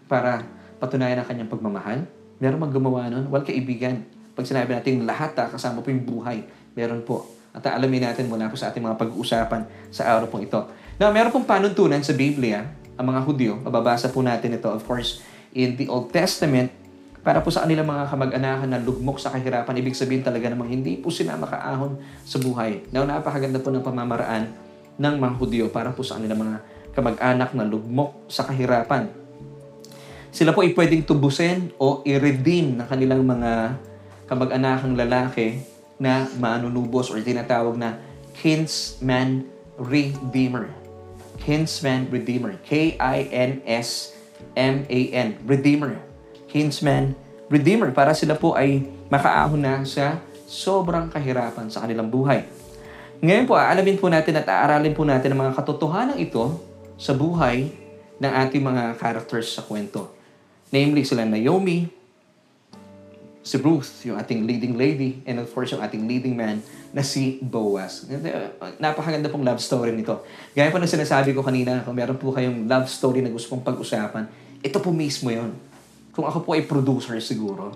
[0.05, 0.44] para
[0.76, 2.05] patunayan ang kanyang pagmamahal?
[2.37, 3.33] Meron bang gumawa nun?
[3.33, 4.05] Well, kaibigan,
[4.37, 6.44] pag sinabi natin lahat ha, kasama po yung buhay,
[6.76, 7.33] meron po.
[7.57, 10.61] At alamin natin mula po sa ating mga pag-uusapan sa araw pong ito.
[11.00, 15.24] Now, meron pong panuntunan sa Biblia, ang mga Hudyo, mababasa po natin ito, of course,
[15.57, 16.68] in the Old Testament,
[17.23, 20.99] para po sa kanilang mga kamag-anakan na lugmok sa kahirapan, ibig sabihin talaga namang hindi
[20.99, 21.95] po sila makaahon
[22.27, 22.83] sa buhay.
[22.91, 24.51] Now, napakaganda po ng pamamaraan
[24.99, 26.59] ng mga Hudyo para po sa kanilang mga
[26.99, 29.07] kamag-anak na lugmok sa kahirapan.
[30.35, 33.79] Sila po ay pwedeng tubusin o i-redeem ng kanilang mga
[34.27, 35.63] kamag-anakang lalaki
[36.03, 38.03] na manunubos or tinatawag na
[38.35, 39.47] kinsman
[39.79, 40.75] redeemer.
[41.39, 42.59] Kinsman redeemer.
[42.67, 43.69] K-I-N-S-M-A-N.
[45.47, 46.12] Redeemer
[46.53, 47.17] kinsman,
[47.49, 52.45] redeemer para sila po ay makaahon na sa sobrang kahirapan sa kanilang buhay.
[53.25, 56.61] Ngayon po, aalamin po natin at aaralin po natin ang mga katotohanan ito
[57.01, 57.73] sa buhay
[58.21, 60.12] ng ating mga characters sa kwento.
[60.69, 61.88] Namely, sila Naomi,
[63.43, 66.61] si Ruth, yung ating leading lady, and of course, yung ating leading man
[66.93, 68.05] na si Boaz.
[68.79, 70.23] Napakaganda pong love story nito.
[70.53, 73.65] Gaya po na sinasabi ko kanina, kung meron po kayong love story na gusto pong
[73.65, 74.29] pag-usapan,
[74.62, 75.72] ito po mismo yon
[76.12, 77.72] kung ako po ay producer siguro,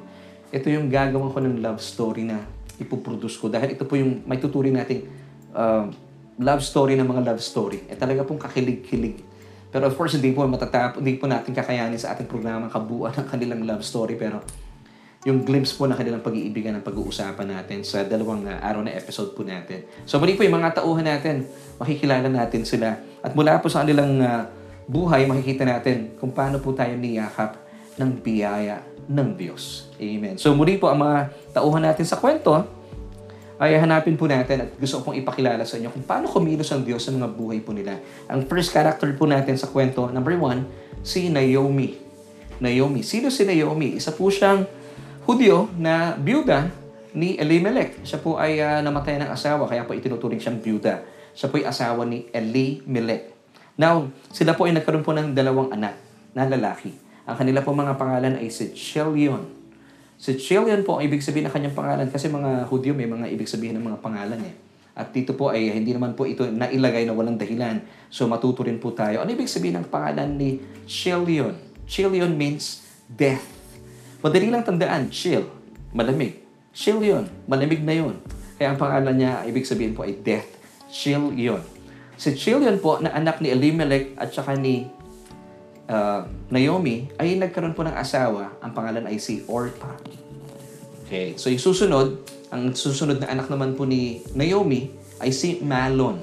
[0.53, 2.45] ito yung gagawin ko ng love story na
[2.77, 3.49] ipoproduce ko.
[3.49, 5.09] Dahil ito po yung may tuturing nating
[5.57, 5.89] uh,
[6.37, 7.89] love story ng mga love story.
[7.89, 9.25] Eh talaga pong kakilig-kilig.
[9.73, 13.27] Pero of course, hindi po matatap, hindi po natin kakayanin sa ating programa kabuuan ng
[13.27, 14.21] kanilang love story.
[14.21, 14.45] Pero
[15.27, 19.35] yung glimpse po ng kanilang pag-iibigan ng pag-uusapan natin sa dalawang uh, araw na episode
[19.35, 19.83] po natin.
[20.07, 21.49] So muli po yung mga tauhan natin,
[21.83, 23.01] makikilala natin sila.
[23.25, 24.47] At mula po sa kanilang uh,
[24.87, 27.66] buhay, makikita natin kung paano po tayo niyakap
[27.97, 29.93] ng biyaya ng Diyos.
[29.97, 30.37] Amen.
[30.37, 32.53] So muli po ang mga tauhan natin sa kwento
[33.57, 37.09] ay hanapin po natin at gusto kong ipakilala sa inyo kung paano kumilos ang Diyos
[37.09, 37.97] sa mga buhay po nila.
[38.29, 40.69] Ang first character po natin sa kwento, number one,
[41.01, 41.97] si Naomi.
[42.61, 43.01] Naomi.
[43.01, 43.97] Sino si Naomi?
[43.97, 44.69] Isa po siyang
[45.27, 46.71] Hudyo na byuda
[47.11, 47.99] ni Elimelech.
[48.07, 51.03] Siya po ay uh, namatay ng asawa, kaya po itinuturing siyang byuda.
[51.35, 53.35] Siya po ay asawa ni Elimelech.
[53.75, 55.99] Now, sila po ay nagkaroon po ng dalawang anak
[56.31, 56.95] na lalaki.
[57.27, 58.49] Ang kanila po mga pangalan ay.
[58.51, 58.71] Si
[60.41, 63.85] Chilion po, ibig sabihin ng kanyang pangalan, kasi mga Hudyo may mga ibig sabihin ng
[63.85, 64.55] mga pangalan eh.
[64.97, 67.85] At dito po ay hindi naman po ito nailagay na walang dahilan.
[68.09, 69.21] So matuto rin po tayo.
[69.21, 70.57] Ano ibig sabihin ng pangalan ni
[70.89, 71.53] Chilion?
[71.85, 73.45] Chilion means death.
[74.25, 75.45] Madali lang tandaan, chill,
[75.93, 76.41] malamig.
[76.73, 78.17] Chilion, malamig na yun.
[78.57, 80.49] Kaya ang pangalan niya, ibig sabihin po ay death.
[80.89, 81.61] Chilion.
[82.17, 84.89] Si Chilion po, na anak ni Elimelech at saka ni
[85.91, 88.55] uh, Naomi, ay nagkaroon po ng asawa.
[88.63, 89.97] Ang pangalan ay si Orpah.
[91.07, 94.91] Okay, so yung susunod, ang susunod na anak naman po ni Naomi
[95.23, 96.19] ay si Malon.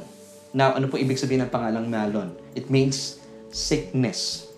[0.53, 2.35] Now, ano po ibig sabihin ng pangalang Malon?
[2.53, 4.51] It means sickness.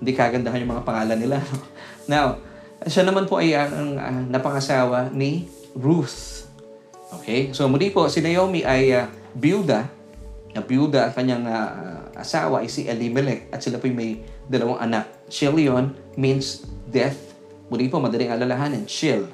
[0.00, 1.38] Hindi kagandahan yung mga pangalan nila.
[2.12, 2.40] Now,
[2.84, 6.44] siya naman po ay ang uh, napangasawa ni Ruth.
[7.20, 7.54] Okay?
[7.56, 9.88] So muli po, si Naomi ay uh, byuda.
[10.54, 15.26] Na byuda ang kanyang uh, asawa ay si Elimelech at sila po may dalawang anak.
[15.26, 17.34] Chilion means death.
[17.68, 18.86] Muli po, madaling alalahanin.
[18.86, 19.26] Chill.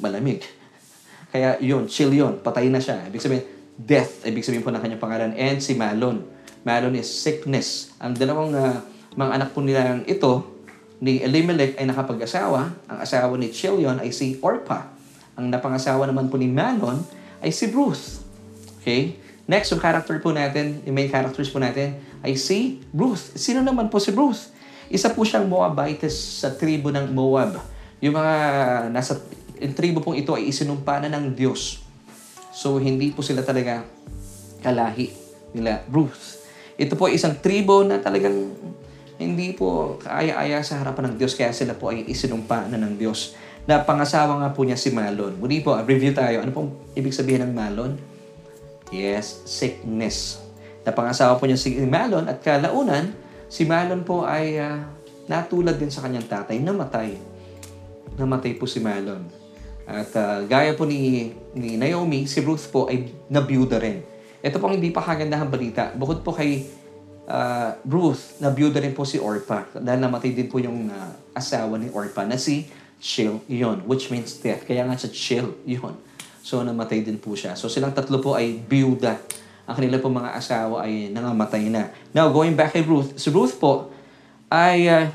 [0.00, 0.40] Malamig.
[1.32, 2.40] Kaya yun, chill yun.
[2.40, 3.04] Patay na siya.
[3.12, 3.44] Ibig sabihin,
[3.76, 4.24] death.
[4.24, 5.30] Ibig sabihin po ng kanyang pangalan.
[5.36, 6.24] And si Malon.
[6.64, 7.92] Malon is sickness.
[8.00, 8.80] Ang dalawang uh,
[9.14, 10.54] mga anak po nila ito,
[11.04, 12.72] ni Elimelech ay nakapag-asawa.
[12.88, 14.88] Ang asawa ni Chilion ay si Orpah.
[15.36, 17.02] Ang napangasawa naman po ni Malon
[17.44, 18.22] ay si Ruth.
[18.80, 19.18] Okay?
[19.44, 23.36] Next, yung character po natin, yung main characters po natin, ay si Ruth.
[23.36, 24.48] Sino naman po si Ruth?
[24.88, 27.60] Isa po siyang Moabites sa tribo ng Moab.
[28.00, 28.34] Yung mga
[28.88, 29.20] nasa
[29.60, 31.84] yung tribo pong ito ay isinumpa na ng Diyos.
[32.50, 33.86] So, hindi po sila talaga
[34.64, 35.12] kalahi
[35.52, 36.42] nila Ruth.
[36.74, 38.50] Ito po ay isang tribo na talagang
[39.14, 43.38] hindi po kaaya-aya sa harapan ng Diyos kaya sila po ay isinumpa na ng Diyos.
[43.64, 45.38] Na pangasawa nga po niya si Malon.
[45.38, 46.42] Muli po, review tayo.
[46.42, 48.13] Ano pong ibig sabihin ng Malon?
[48.92, 50.42] Yes, sickness.
[50.84, 53.16] Na pangasawa po niya si Malon at kalaunan,
[53.48, 54.84] si Malon po ay uh,
[55.24, 57.16] natulad din sa kanyang tatay, namatay.
[58.20, 59.24] Namatay po si Malon.
[59.84, 64.00] At uh, gaya po ni, ni Naomi, si Ruth po ay nabiyuda rin.
[64.44, 65.92] Ito pong hindi pa kagandahang balita.
[65.96, 66.68] Bukod po kay
[67.28, 69.64] uh, Ruth, nabiyuda rin po si Orpah.
[69.76, 72.68] Dahil namatay din po yung uh, asawa ni Orpah na si
[73.00, 74.64] Chill yun, which means death.
[74.64, 75.96] Kaya nga sa Chill yun.
[76.44, 77.56] So namatay din po siya.
[77.56, 79.16] So silang tatlo po ay biyuda.
[79.64, 81.88] Ang kanila po mga asawa ay nangamatay na.
[82.12, 83.88] Now, going back kay Ruth, si Ruth po
[84.52, 85.08] ay uh,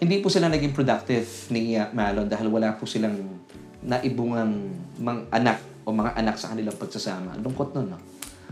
[0.00, 3.44] hindi po sila naging productive ni uh, Malon dahil wala po silang
[3.84, 7.36] naibungang mga anak o mga anak sa kanilang pagsasama.
[7.44, 8.00] Lungkot nun, no?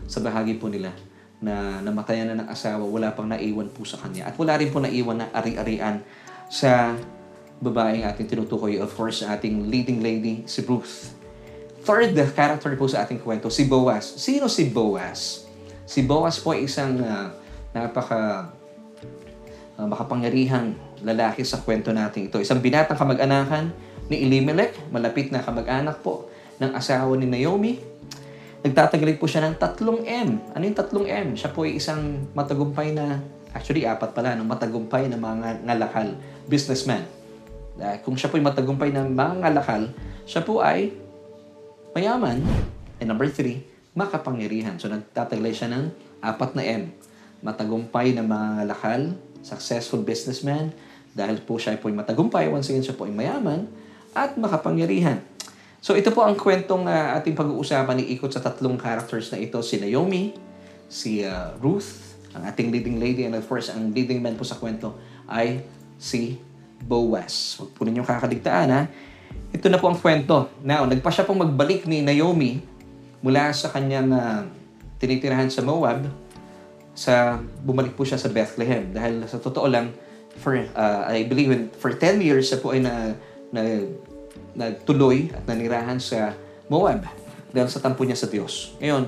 [0.05, 0.93] Sa bahagi po nila
[1.41, 4.29] na namatayan na ng asawa, wala pang naiwan po sa kanya.
[4.29, 6.05] At wala rin po naiwan na ari-arian
[6.53, 6.93] sa
[7.57, 11.16] babaeng ating tinutukoy, of course, ating leading lady, si Ruth.
[11.87, 14.19] Third character po sa ating kwento, si Boaz.
[14.19, 15.47] Sino si Boaz?
[15.87, 17.31] Si Boaz po ay isang uh,
[17.71, 18.51] napaka
[19.79, 20.75] uh, makapangyarihang
[21.07, 22.43] lalaki sa kwento natin ito.
[22.43, 23.71] Isang binatang kamag-anakan
[24.11, 26.27] ni Elimelech, malapit na kamag-anak po
[26.59, 27.79] ng asawa ni Naomi.
[28.67, 30.43] Nagtatagalog po siya ng tatlong M.
[30.59, 31.39] Ano yung tatlong M?
[31.39, 33.23] Siya po ay isang matagumpay na,
[33.55, 36.19] actually apat pala, ng matagumpay na mga ngalakal
[36.51, 37.07] businessman.
[37.79, 39.87] Uh, kung siya po ay matagumpay na mga ngalakal,
[40.27, 41.06] siya po ay
[41.97, 42.45] mayaman.
[43.01, 43.65] And number three,
[43.97, 44.77] makapangyarihan.
[44.77, 45.89] So nagtataglay siya ng
[46.21, 46.93] apat na M.
[47.41, 50.77] Matagumpay na mga ngalakal, successful businessman,
[51.17, 53.65] dahil po siya po ay matagumpay, once again siya po ay mayaman,
[54.13, 55.25] at makapangyarihan.
[55.81, 59.57] So ito po ang kwentong uh, ating pag-uusapan ni ikot sa tatlong characters na ito,
[59.65, 60.37] si Naomi,
[60.93, 64.61] si uh, Ruth, ang ating leading lady, and of course, ang leading man po sa
[64.61, 65.65] kwento ay
[65.97, 66.37] si
[66.77, 67.57] Boaz.
[67.57, 68.83] Huwag po ninyong kakaligtaan ha.
[69.57, 70.53] Ito na po ang kwento.
[70.61, 72.61] Now, nagpa siya pong magbalik ni Naomi
[73.25, 74.45] mula sa kanyang uh,
[75.01, 76.07] tinitirahan sa Moab
[76.97, 79.93] sa bumalik po siya sa Bethlehem dahil sa totoo lang
[80.41, 83.13] for uh, I believe in, for 10 years siya po ay na
[83.53, 83.85] na
[84.57, 86.33] nagtuloy at nanirahan sa
[86.73, 87.05] Moab
[87.53, 88.77] dahil sa tampo niya sa Diyos.
[88.81, 89.05] Ngayon,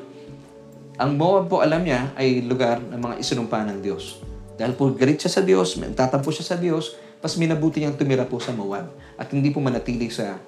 [1.01, 4.21] ang Moab po alam niya ay lugar ng mga isinumpa ng Diyos.
[4.59, 8.43] Dahil po galit siya sa Diyos, tatampo siya sa Diyos, mas minabuti niyang tumira po
[8.43, 10.39] sa Moab at hindi po manatili sa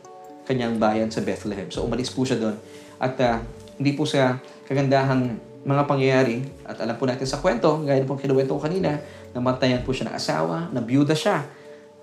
[0.47, 1.69] kanyang bayan sa Bethlehem.
[1.69, 2.57] So umalis po siya doon
[3.03, 3.43] at uh,
[3.77, 8.57] hindi po sa kagandahang mga pangyayari at alam po natin sa kwento, gaya po kinuwento
[8.57, 8.97] ko kanina,
[9.37, 11.45] namatayan po siya ng asawa, nabiyuda siya,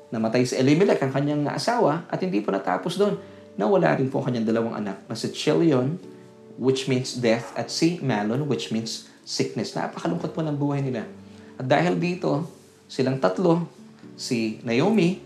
[0.08, 3.20] Namatay si Elimelech, ang kanyang asawa, at hindi po natapos doon.
[3.60, 6.00] Nawala rin po ang kanyang dalawang anak na si Chilion,
[6.56, 9.76] which means death, at si Malon, which means sickness.
[9.76, 11.04] Napakalungkot po ng buhay nila.
[11.60, 12.48] At dahil dito,
[12.88, 13.68] silang tatlo,
[14.16, 15.20] si Naomi,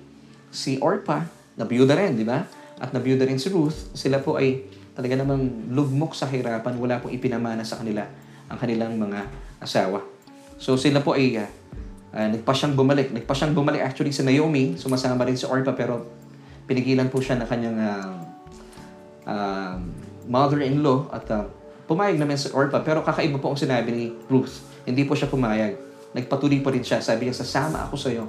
[0.51, 2.45] si Orpa, na biyuda rin, di ba?
[2.81, 4.65] at nabiyuda rin si Ruth, sila po ay
[4.97, 8.01] talaga namang lugmok sa hirapan, wala pong ipinamana sa kanila
[8.49, 9.29] ang kanilang mga
[9.61, 10.01] asawa.
[10.57, 11.45] So sila po ay uh,
[12.17, 13.13] uh, nagpa siyang bumalik.
[13.13, 16.09] Nagpa siyang bumalik actually sa Naomi, sumasama rin si Orpa pero
[16.65, 18.11] pinigilan po siya ng kanyang uh,
[19.29, 19.77] uh,
[20.25, 21.45] mother-in-law at uh,
[21.85, 24.65] pumayag naman si Orpa pero kakaiba po ang sinabi ni Ruth.
[24.89, 25.77] Hindi po siya pumayag.
[26.17, 26.97] Nagpatuloy pa rin siya.
[26.97, 28.25] Sabi niya, sasama ako sa iyo.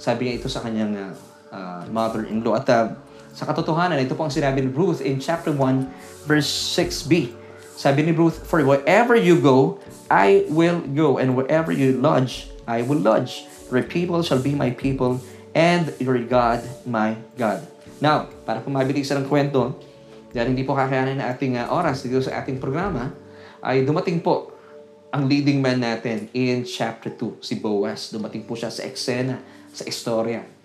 [0.00, 1.12] Sabi niya ito sa kanyang uh,
[1.52, 2.54] uh, mother-in-law.
[2.58, 2.96] At uh,
[3.30, 7.34] sa katotohanan, ito po ang sinabi ni Ruth in chapter 1, verse 6b.
[7.78, 9.78] Sabi ni Ruth, For wherever you go,
[10.10, 13.46] I will go, and wherever you lodge, I will lodge.
[13.70, 15.22] Your people shall be my people,
[15.54, 17.62] and your God, my God.
[18.02, 19.78] Now, para po mabilisan ang kwento,
[20.30, 23.14] dahil hindi po kakayanin na ating uh, oras dito sa ating programa,
[23.62, 24.50] ay dumating po
[25.10, 28.14] ang leading man natin in chapter 2, si Boaz.
[28.14, 29.42] Dumating po siya sa eksena,
[29.74, 30.59] sa istorya.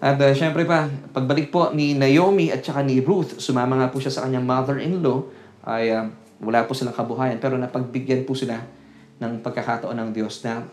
[0.00, 4.00] At uh, syempre pa, pagbalik po ni Naomi at saka ni Ruth, sumama nga po
[4.00, 5.28] siya sa kanyang mother-in-law,
[5.68, 6.08] ay uh,
[6.40, 8.64] wala po silang kabuhayan, pero napagbigyan po sila
[9.20, 10.64] ng pagkakataon ng Diyos na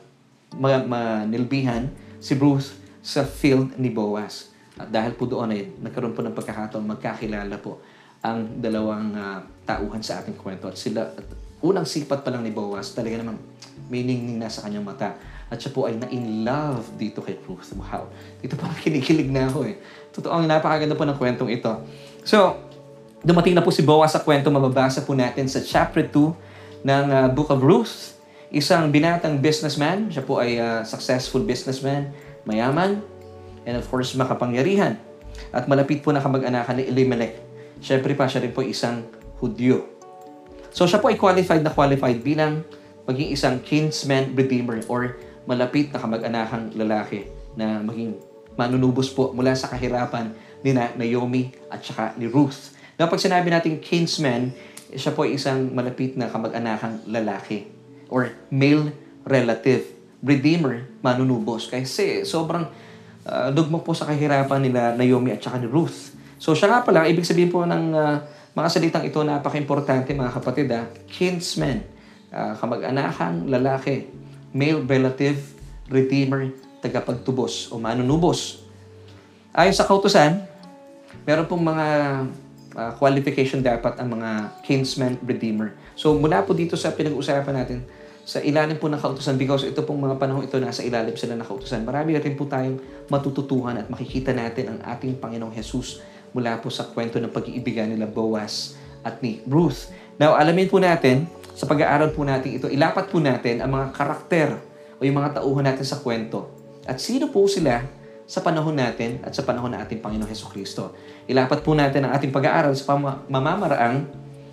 [0.55, 1.91] manilbihan
[2.23, 2.71] si Ruth
[3.03, 4.55] sa field ni Boaz.
[4.79, 7.83] At dahil po doon ay nagkaroon po ng pagkakataon, magkakilala po
[8.23, 10.71] ang dalawang uh, tauhan sa ating kwento.
[10.71, 11.27] At sila, at
[11.59, 13.43] unang sipat pa lang ni Boaz, talaga namang
[13.91, 17.71] meaning na sa kanyang mata at siya po ay na-in love dito kay Ruth.
[17.79, 18.11] Wow.
[18.43, 19.79] Dito pa kinikilig na ako eh.
[20.11, 21.71] Totoo, ang napakaganda po ng kwentong ito.
[22.27, 22.59] So,
[23.23, 24.51] dumating na po si Boaz sa kwento.
[24.51, 28.19] Mababasa po natin sa chapter 2 ng uh, Book of Ruth.
[28.51, 30.11] Isang binatang businessman.
[30.11, 32.11] Siya po ay uh, successful businessman,
[32.43, 32.99] mayaman,
[33.63, 34.99] and of course, makapangyarihan.
[35.55, 37.39] At malapit po na kamag-anakan ni Elimelech.
[37.79, 39.05] Siyempre pa, siya rin po isang
[39.37, 39.85] Hudyo.
[40.73, 42.65] So siya po ay qualified na qualified bilang
[43.05, 45.15] maging isang kinsman redeemer or
[45.47, 48.19] malapit na kamag-anakang lalaki na maging
[48.59, 52.75] manunubos po mula sa kahirapan ni na Naomi at saka ni Ruth.
[52.99, 54.51] Na pag sinabi natin kinsman,
[54.91, 57.69] siya po ay isang malapit na kamag-anakang lalaki
[58.11, 58.91] or male
[59.23, 59.95] relative.
[60.17, 61.69] Redeemer, manunubos.
[61.69, 62.65] Kasi sobrang
[63.23, 66.17] uh, dugmok po sa kahirapan nila Naomi at saka ni Ruth.
[66.41, 68.17] So siya nga pala, ibig sabihin po ng uh,
[68.57, 70.89] mga salitang ito, napaka-importante mga kapatid, ha?
[71.05, 71.85] kinsman,
[72.33, 74.09] uh, kamag-anakang lalaki
[74.57, 75.37] male relative,
[75.85, 76.49] redeemer,
[76.81, 78.65] tagapagtubos o manunubos.
[79.53, 80.41] Ayon sa kautusan,
[81.29, 81.87] meron pong mga
[82.73, 85.77] uh, qualification dapat ang mga kinsman redeemer.
[85.93, 87.85] So mula po dito sa pinag-usapan natin,
[88.27, 91.47] sa ilalim po ng kautusan because ito pong mga panahon ito nasa ilalim sila ng
[91.47, 91.87] kautusan.
[91.87, 96.03] Marami rin po tayong matututuhan at makikita natin ang ating Panginoong Jesus
[96.35, 99.87] mula po sa kwento ng pag-iibigan nila Boaz at ni Ruth.
[100.19, 101.23] Now, alamin po natin
[101.57, 104.61] sa pag-aaral po natin ito, ilapat po natin ang mga karakter
[104.93, 106.53] o yung mga tauhan natin sa kwento.
[106.85, 107.81] At sino po sila
[108.29, 110.93] sa panahon natin at sa panahon ng ating Panginoon Heso Kristo.
[111.25, 114.05] Ilapat po natin ang ating pag-aaral sa mamamaraang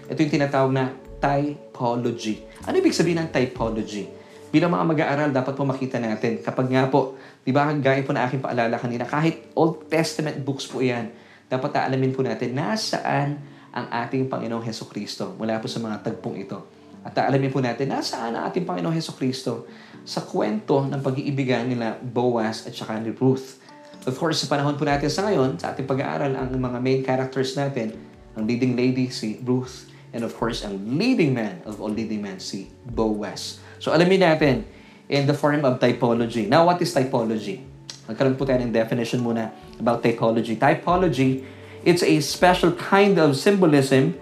[0.08, 2.40] ito yung tinatawag na typology.
[2.64, 4.08] Ano ibig sabihin ng typology?
[4.48, 6.40] Bilang mga mag-aaral, dapat po makita natin.
[6.40, 10.64] Kapag nga po, di ba, gaya po na aking paalala kanina, kahit Old Testament books
[10.70, 11.12] po yan,
[11.52, 16.40] dapat aalamin po natin nasaan ang ating Panginoong Heso Kristo mula po sa mga tagpong
[16.40, 16.83] ito.
[17.04, 19.68] At alamin po natin, nasaan ang ating Panginoong Heso Kristo
[20.08, 23.60] sa kwento ng pag-iibigan nila Boaz at saka ni Ruth.
[24.08, 27.56] Of course, sa panahon po natin sa ngayon, sa ating pag-aaral, ang mga main characters
[27.60, 27.92] natin,
[28.32, 32.40] ang leading lady si Ruth, and of course, ang leading man of all leading men
[32.40, 33.60] si Boaz.
[33.84, 34.64] So alamin natin
[35.12, 36.48] in the form of typology.
[36.48, 37.60] Now, what is typology?
[38.08, 40.56] Magkaroon po tayo ng definition muna about typology.
[40.56, 41.44] Typology,
[41.84, 44.16] it's a special kind of symbolism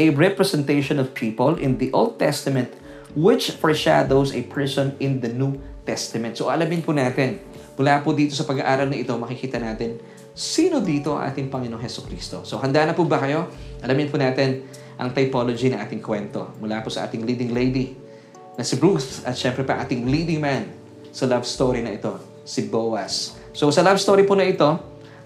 [0.00, 2.72] a representation of people in the Old Testament
[3.12, 6.40] which foreshadows a person in the New Testament.
[6.40, 7.36] So alamin po natin,
[7.76, 10.00] mula po dito sa pag-aaral na ito, makikita natin
[10.32, 12.46] sino dito ang ating Panginoong Heso Kristo.
[12.48, 13.52] So handa na po ba kayo?
[13.84, 14.64] Alamin po natin
[14.96, 17.92] ang typology ng ating kwento mula po sa ating leading lady
[18.56, 20.70] na si Ruth at syempre pa ating leading man
[21.10, 22.14] sa love story na ito,
[22.46, 23.36] si Boaz.
[23.52, 24.68] So sa love story po na ito,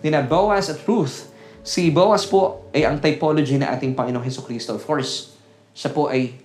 [0.00, 1.30] ni na Boaz at Ruth,
[1.64, 4.76] Si Boaz po ay ang typology na ating Panginoong Heso Kristo.
[4.76, 5.32] Of course,
[5.72, 6.36] siya po ay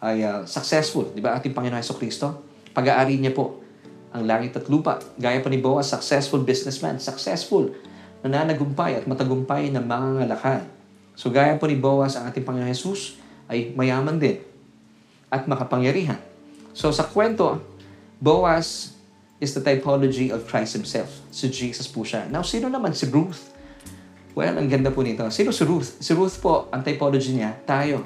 [0.00, 1.36] ay uh, successful, di ba?
[1.36, 2.40] Ating Panginoong Heso Kristo.
[2.72, 3.60] Pag-aari niya po
[4.08, 5.04] ang langit at lupa.
[5.20, 7.76] Gaya pa ni Boaz, successful businessman, successful,
[8.24, 10.64] nananagumpay at matagumpay na mga ngalakhan.
[11.12, 13.20] So gaya po ni Boaz, ang ating Panginoong Jesus
[13.52, 14.40] ay mayaman din
[15.28, 16.16] at makapangyarihan.
[16.72, 17.60] So sa kwento,
[18.16, 18.96] Boaz
[19.44, 21.20] is the typology of Christ Himself.
[21.28, 22.24] Si Jesus po siya.
[22.32, 23.51] Now, sino naman si Ruth?
[24.32, 25.28] Well, ang ganda po nito.
[25.28, 26.00] Sino si Ruth?
[26.00, 28.00] Si Ruth po, ang typology niya, tayo.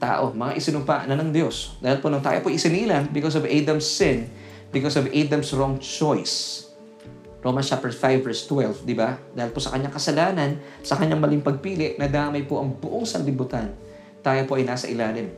[0.00, 1.76] Tao, mga isinumpa na ng Diyos.
[1.78, 4.26] Dahil po nung tayo po isinilan because of Adam's sin,
[4.72, 6.66] because of Adam's wrong choice.
[7.44, 9.20] Romans chapter 5 verse 12, di ba?
[9.36, 10.50] Dahil po sa kanyang kasalanan,
[10.80, 13.76] sa kanyang maling pagpili, nadamay po ang buong sanlibutan.
[14.24, 15.28] Tayo po ay nasa ilalim.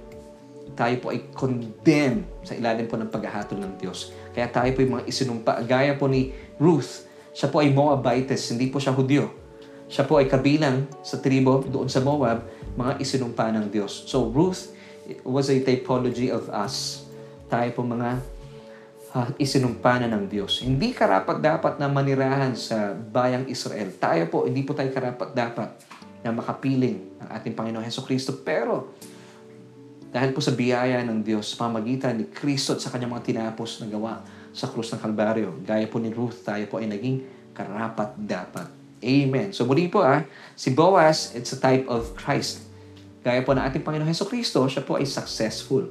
[0.79, 4.15] Tayo po ay condemned sa ilalim po ng paghahatol ng Diyos.
[4.33, 5.53] Kaya tayo po yung mga isinumpa.
[5.67, 7.05] Gaya po ni Ruth,
[7.35, 9.44] siya po ay Moabites, hindi po siya Hudyo.
[9.89, 14.09] Siya po ay kabilang sa tribo doon sa Moab, mga isinumpa ng Diyos.
[14.09, 14.73] So Ruth
[15.23, 17.05] was a typology of us.
[17.53, 18.19] Tayo po mga
[19.15, 20.65] uh, isinumpa na ng Diyos.
[20.65, 23.95] Hindi karapat dapat na manirahan sa bayang Israel.
[23.95, 25.71] Tayo po, hindi po tayo karapat dapat
[26.27, 28.35] na makapiling ang ating Panginoon Heso Kristo.
[28.43, 28.97] Pero,
[30.11, 33.87] dahil po sa biyaya ng Diyos, pamagitan ni Kristo at sa kanyang mga tinapos na
[33.91, 34.25] gawa
[34.55, 38.84] sa krus ng Kalbaryo, gaya po ni Ruth, tayo po ay naging karapat dapat.
[39.05, 39.53] Amen.
[39.53, 40.25] So muli po ah,
[40.57, 42.65] si Boaz, it's a type of Christ.
[43.21, 45.85] Gaya po ng ating Panginoon Heso Kristo, siya po ay successful.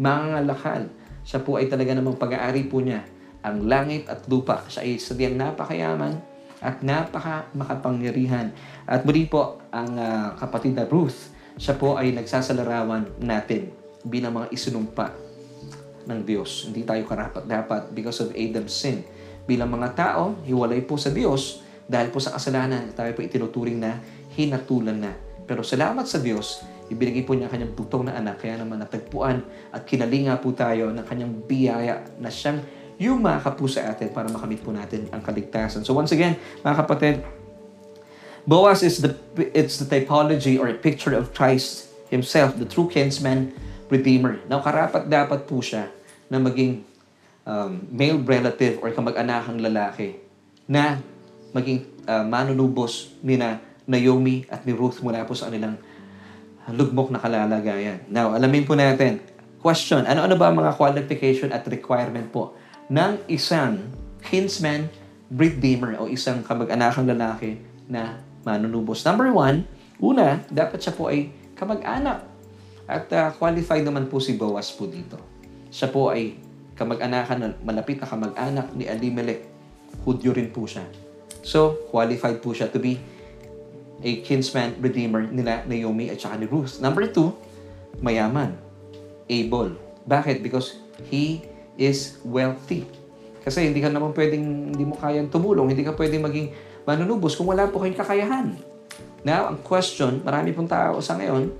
[0.00, 0.88] Mga lakal,
[1.24, 3.04] siya po ay talaga namang pag-aari po niya
[3.44, 4.64] ang langit at lupa.
[4.68, 6.20] Siya ay sadyang napakayaman
[6.64, 8.52] at napaka makapangyarihan.
[8.88, 13.72] At muli po, ang uh, kapatid na Ruth, siya po ay nagsasalarawan natin
[14.04, 15.12] bilang mga isinumpa
[16.04, 16.68] ng Diyos.
[16.68, 19.04] Hindi tayo karapat dapat because of Adam's sin.
[19.48, 24.00] Bilang mga tao, hiwalay po sa Diyos dahil po sa kasalanan, tayo po itinuturing na
[24.34, 25.12] hinatulan na.
[25.44, 29.40] Pero salamat sa Diyos, Ibinigay po niya kanyang bugtong na anak, kaya naman natagpuan
[29.72, 32.60] at kinalinga po tayo ng kanyang biyaya na siyang
[33.00, 35.80] yumaka po sa atin para makamit po natin ang kaligtasan.
[35.80, 37.14] So once again, mga kapatid,
[38.44, 39.16] Boaz is the
[39.56, 43.56] it's the typology or a picture of Christ himself, the true kinsman
[43.88, 44.44] redeemer.
[44.52, 45.88] Now karapat dapat po siya
[46.28, 46.84] na maging
[47.48, 50.20] um, male relative or kamag-anakang lalaki
[50.68, 51.00] na
[51.54, 55.78] maging uh, manunubos ni na Naomi at ni Ruth mula po sa kanilang
[56.72, 58.08] lugmok na kalalagayan.
[58.08, 59.20] Now, alamin po natin.
[59.60, 62.56] Question, ano-ano ba ang mga qualification at requirement po
[62.88, 63.80] ng isang
[64.20, 64.88] kinsman
[65.32, 69.04] redeemer o isang kamag-anakang lalaki na manunubos?
[69.04, 69.64] Number one,
[70.00, 72.24] una, dapat siya po ay kamag-anak.
[72.84, 75.16] At uh, qualified naman po si Boaz po dito.
[75.72, 76.36] Siya po ay
[76.76, 79.48] kamag-anakan, malapit na kamag-anak ni Elimelech.
[80.04, 80.84] Hudyo rin po siya.
[81.44, 82.96] So, qualified po siya to be
[84.00, 86.80] a kinsman redeemer nila Naomi at saka ni Ruth.
[86.80, 87.36] Number two,
[88.00, 88.56] mayaman.
[89.28, 89.76] Able.
[90.08, 90.40] Bakit?
[90.40, 90.80] Because
[91.12, 91.44] he
[91.76, 92.88] is wealthy.
[93.44, 96.48] Kasi hindi ka naman pwedeng, hindi mo kayang tumulong, hindi ka pwedeng maging
[96.88, 98.56] manunubos kung wala po kayong kakayahan.
[99.20, 101.52] Now, ang question, marami pong tao sa ngayon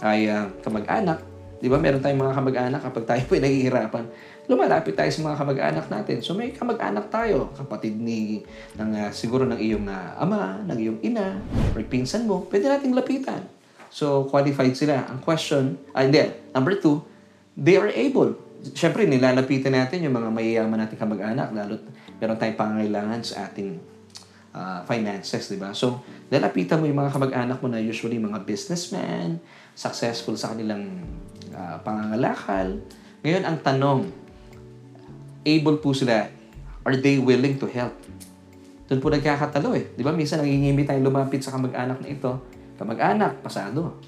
[0.00, 1.20] ay uh, kamag-anak.
[1.60, 1.76] Di ba?
[1.76, 4.04] Meron tayong mga kamag-anak kapag tayo po ay nahihirapan
[4.50, 6.18] lumalapit tayo sa mga kamag-anak natin.
[6.26, 8.42] So may kamag-anak tayo, kapatid ni
[8.74, 11.38] ng uh, siguro ng iyong uh, ama, ng iyong ina,
[11.70, 13.46] or pinsan mo, pwede nating lapitan.
[13.94, 15.06] So qualified sila.
[15.06, 16.18] Ang question, ah, hindi,
[16.50, 16.98] number two,
[17.54, 18.34] they are able.
[18.74, 21.78] Siyempre, nilalapitan natin yung mga mayayaman nating kamag-anak, lalo
[22.20, 23.80] meron tayong pangangailangan sa ating
[24.52, 25.72] uh, finances, di ba?
[25.72, 29.40] So, lalapitan mo yung mga kamag-anak mo na usually mga businessman,
[29.72, 31.06] successful sa kanilang
[31.56, 32.76] uh, pangangalakal.
[33.24, 34.00] Ngayon, ang tanong,
[35.44, 36.28] able po sila,
[36.84, 37.94] are they willing to help?
[38.90, 39.94] Doon po nagkakatalo eh.
[39.94, 40.10] Di ba?
[40.10, 42.32] Minsan nangingimi tayo lumapit sa kamag-anak na ito.
[42.74, 44.02] Kamag-anak, pasado.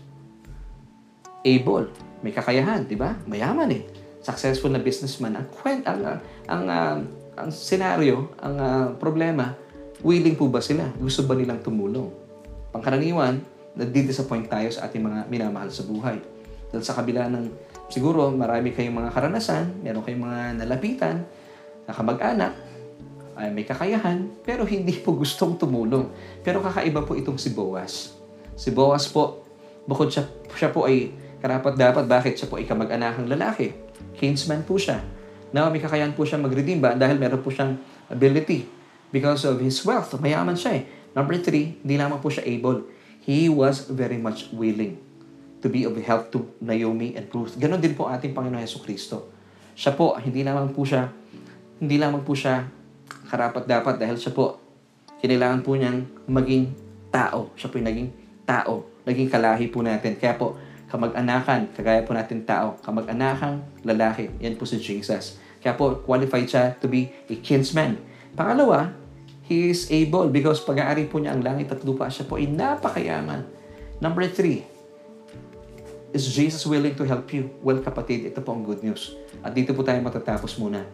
[1.46, 1.86] Able,
[2.22, 3.14] may kakayahan, di ba?
[3.30, 3.82] Mayaman eh.
[4.22, 5.38] Successful na businessman.
[5.38, 6.18] Ang kwent, ang,
[6.50, 6.96] ang, uh,
[7.38, 9.54] ang senaryo, ang uh, problema,
[10.02, 10.90] willing po ba sila?
[10.98, 12.10] Gusto ba nilang tumulong?
[12.74, 13.38] Pangkaraniwan,
[13.78, 16.18] nadi-disappoint tayo sa ating mga minamahal sa buhay.
[16.74, 21.28] Dahil sa kabila ng Siguro marami kayong mga karanasan, meron kayong mga nalapitan,
[21.84, 22.56] na kamag-anak,
[23.36, 26.08] ay may kakayahan, pero hindi po gustong tumulong.
[26.40, 28.16] Pero kakaiba po itong si Boaz.
[28.56, 29.44] Si Boaz po,
[29.84, 30.24] bukod siya,
[30.56, 31.12] siya po ay
[31.44, 33.76] karapat dapat, bakit siya po ay kamag-anakang lalaki?
[34.16, 35.04] Kinsman po siya.
[35.52, 36.96] Now, may kakayahan po siya mag-redeem ba?
[36.96, 37.76] Dahil meron po siyang
[38.08, 38.64] ability.
[39.12, 40.16] Because of his wealth.
[40.16, 40.82] Mayaman siya eh.
[41.12, 42.88] Number three, hindi lamang po siya able.
[43.20, 45.11] He was very much willing
[45.62, 47.54] to be of help to Naomi and Ruth.
[47.54, 49.30] Ganon din po ating Panginoon Yeso Kristo.
[49.78, 51.08] Siya po, hindi lamang po siya,
[51.78, 52.66] hindi lamang po siya
[53.30, 54.60] karapat dapat dahil siya po,
[55.22, 56.74] kinailangan po niyang maging
[57.08, 57.54] tao.
[57.56, 58.10] Siya po yung naging
[58.44, 58.84] tao.
[59.06, 60.18] Naging kalahi po natin.
[60.18, 60.58] Kaya po,
[60.92, 64.28] kamag-anakan, kagaya po natin tao, kamag-anakang lalaki.
[64.44, 65.40] Yan po si Jesus.
[65.62, 67.96] Kaya po, qualified siya to be a kinsman.
[68.36, 68.92] Pangalawa,
[69.46, 72.10] he is able because pag-aari po niya ang langit at lupa.
[72.12, 73.46] Siya po ay napakayaman.
[74.02, 74.66] Number three,
[76.12, 77.48] Is Jesus willing to help you?
[77.64, 79.16] Well, kapatid, ito po ang good news.
[79.40, 80.84] At dito po tayo matatapos muna.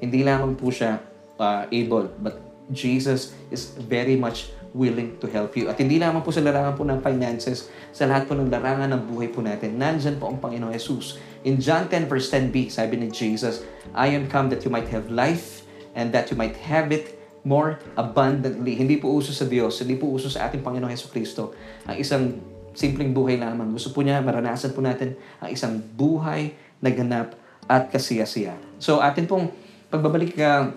[0.00, 1.04] Hindi lamang po siya
[1.36, 2.40] uh, able, but
[2.72, 5.68] Jesus is very much willing to help you.
[5.68, 9.02] At hindi lamang po sa larangan po ng finances, sa lahat po ng larangan ng
[9.04, 11.20] buhay po natin, nandyan po ang Panginoon Jesus.
[11.44, 13.60] In John 10 verse 10b, sabi ni Jesus,
[13.92, 17.76] I am come that you might have life and that you might have it more
[18.00, 18.80] abundantly.
[18.80, 21.52] Hindi po uso sa Diyos, hindi po uso sa ating Panginoong Heso Kristo
[21.84, 22.40] ang isang
[22.74, 23.70] simpleng buhay lamang.
[23.72, 26.52] Gusto po niya, maranasan po natin ang isang buhay
[26.82, 28.58] na ganap at kasiyasiya.
[28.76, 29.48] So atin pong
[29.88, 30.74] pagbabalik ka,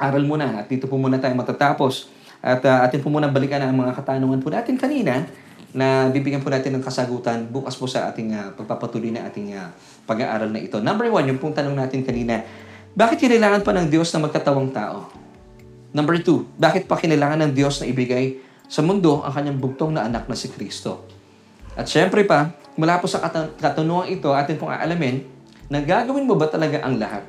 [0.00, 2.08] aral muna at dito po muna tayo matatapos.
[2.40, 5.26] At uh, atin po muna balikan ang mga katanungan po natin kanina
[5.76, 9.68] na bibigyan po natin ng kasagutan bukas po sa ating uh, pagpapatuloy na ating uh,
[10.08, 10.80] pag-aaral na ito.
[10.80, 12.44] Number one, yung pong tanong natin kanina,
[12.96, 15.10] bakit kailangan pa ng Diyos na magkatawang tao?
[15.92, 20.08] Number two, bakit pa kailangan ng Diyos na ibigay sa mundo ang kanyang bugtong na
[20.08, 21.15] anak na si Kristo?
[21.76, 25.28] At syempre pa, mula po sa kat- katanungan ito, atin pong aalamin
[25.68, 27.28] na gagawin mo ba talaga ang lahat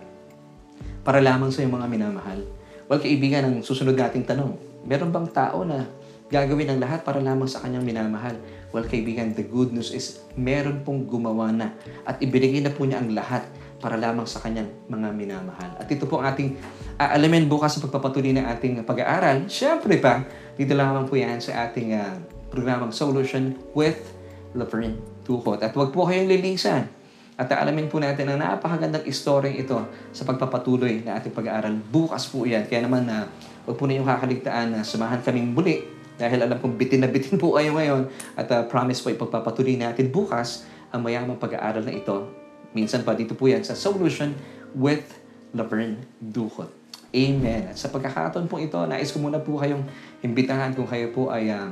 [1.04, 2.40] para lamang sa iyong mga minamahal?
[2.88, 4.56] Well, kaibigan, ang susunod nating tanong,
[4.88, 5.84] meron bang tao na
[6.32, 8.40] gagawin ang lahat para lamang sa kanyang minamahal?
[8.72, 11.76] Well, kaibigan, the good news is meron pong gumawa na
[12.08, 13.44] at ibinigay na po niya ang lahat
[13.84, 15.76] para lamang sa kanyang mga minamahal.
[15.76, 16.56] At ito po ang ating
[16.96, 19.52] aalamin bukas sa pagpapatuloy ng ating pag-aaral.
[19.52, 20.24] Siyempre pa,
[20.56, 22.16] dito lamang po yan sa ating uh,
[22.50, 24.17] programang Solution with
[24.58, 25.62] Laverne Tuhot.
[25.62, 26.90] At huwag po kayong lilisan
[27.38, 29.78] at alamin po natin ang napakagandang istoryeng ito
[30.10, 31.78] sa pagpapatuloy na ating pag-aaral.
[31.94, 32.66] Bukas po yan.
[32.66, 35.86] Kaya naman na uh, huwag po ninyong kakaligtaan na samahan kaming muli
[36.18, 40.10] dahil alam kong bitin na bitin po kayo ngayon at uh, promise po ipagpapatuloy natin
[40.10, 42.26] bukas ang mayamang pag-aaral na ito.
[42.74, 44.34] Minsan pa dito po yan sa Solution
[44.74, 45.06] with
[45.54, 46.74] Laverne Duhot.
[47.14, 47.70] Amen.
[47.70, 49.86] At sa pagkakataon po ito, nais ko muna po kayong
[50.26, 51.70] imbitahan kung kayo po ay uh,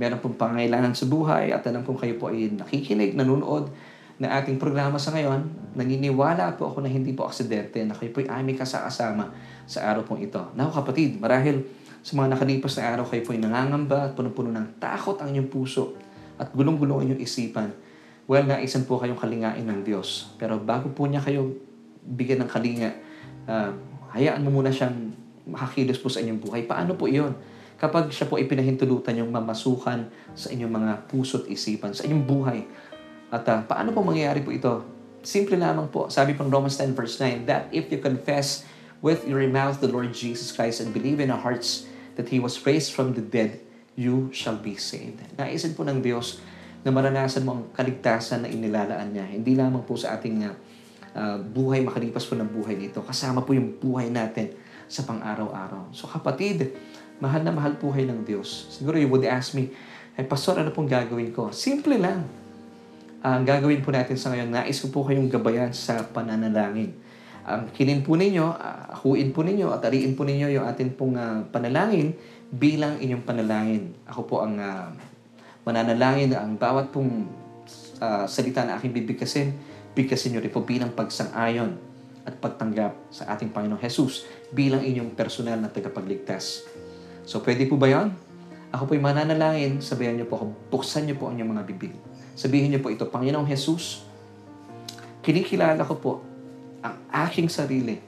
[0.00, 3.72] meron pong pangailangan sa buhay at alam kong kayo po ay nakikinig, nanonood
[4.22, 8.22] na ating programa sa ngayon, naniniwala po ako na hindi po aksidente na kayo po
[8.22, 9.34] ay aming kasakasama
[9.66, 10.38] sa araw pong ito.
[10.54, 11.64] Naku kapatid, marahil
[12.02, 15.50] sa mga nakalipas na araw kayo po ay nangangamba at punong-puno ng takot ang inyong
[15.50, 15.94] puso
[16.38, 17.70] at gulong-gulong ang inyong isipan.
[18.30, 20.34] Well, naisan po kayong kalingain ng Diyos.
[20.38, 21.50] Pero bago po niya kayo
[22.02, 22.90] bigyan ng kalinga,
[23.50, 23.70] uh,
[24.14, 25.14] hayaan mo muna siyang
[25.46, 26.62] makakilos po sa inyong buhay.
[26.66, 27.34] Paano po iyon?
[27.82, 30.06] Kapag siya po ipinahintulutan yung mamasukan
[30.38, 32.62] sa inyong mga puso't isipan, sa inyong buhay,
[33.34, 34.86] at uh, paano po mangyayari po ito?
[35.26, 36.06] Simple lamang po.
[36.06, 38.62] Sabi pang Romans 10 verse 9, that if you confess
[39.02, 42.54] with your mouth the Lord Jesus Christ and believe in your hearts that He was
[42.62, 43.58] raised from the dead,
[43.98, 45.18] you shall be saved.
[45.34, 46.38] Naisin po ng Diyos
[46.86, 49.26] na maranasan mo ang kaligtasan na inilalaan niya.
[49.26, 50.54] Hindi lamang po sa ating uh,
[51.18, 53.02] uh, buhay, makalipas po ng buhay nito.
[53.02, 54.54] Kasama po yung buhay natin
[54.86, 55.90] sa pang-araw-araw.
[55.90, 56.74] So kapatid,
[57.22, 58.66] mahal na mahal buhay ng Diyos.
[58.74, 59.70] Siguro you would ask me,
[60.18, 61.54] ay pastor, ano pong gagawin ko?
[61.54, 62.26] Simple lang
[63.22, 66.90] ang gagawin po natin sa ngayon, nais ko po kayong gabayan sa pananalangin.
[67.46, 70.90] Ang um, kilin po ninyo, uh, akuin po ninyo at ariin po ninyo yung atin
[70.90, 72.18] pong uh, panalangin
[72.50, 73.94] bilang inyong panalangin.
[74.10, 74.90] Ako po ang uh,
[75.62, 77.30] mananalangin ang bawat pong
[78.02, 79.54] uh, salita na aking bibigkasin,
[79.94, 81.78] bigkasin nyo rin po bilang pagsang-ayon
[82.26, 86.66] at pagtanggap sa ating Panginoong Jesus bilang inyong personal na tagapagligtas.
[87.22, 88.12] So, pwede po ba yon?
[88.72, 91.92] Ako po'y mananalangin, sabayan niyo po ako, buksan niyo po ang inyong mga bibig.
[92.32, 94.08] Sabihin niyo po ito, Panginoong Jesus,
[95.20, 96.12] kinikilala ko po
[96.80, 96.96] ang
[97.28, 98.00] aking sarili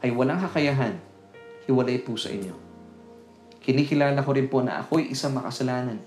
[0.00, 0.96] ay walang kakayahan,
[1.68, 2.56] hiwalay po sa inyo.
[3.60, 6.00] Kinikilala ko rin po na ako'y isang makasalanan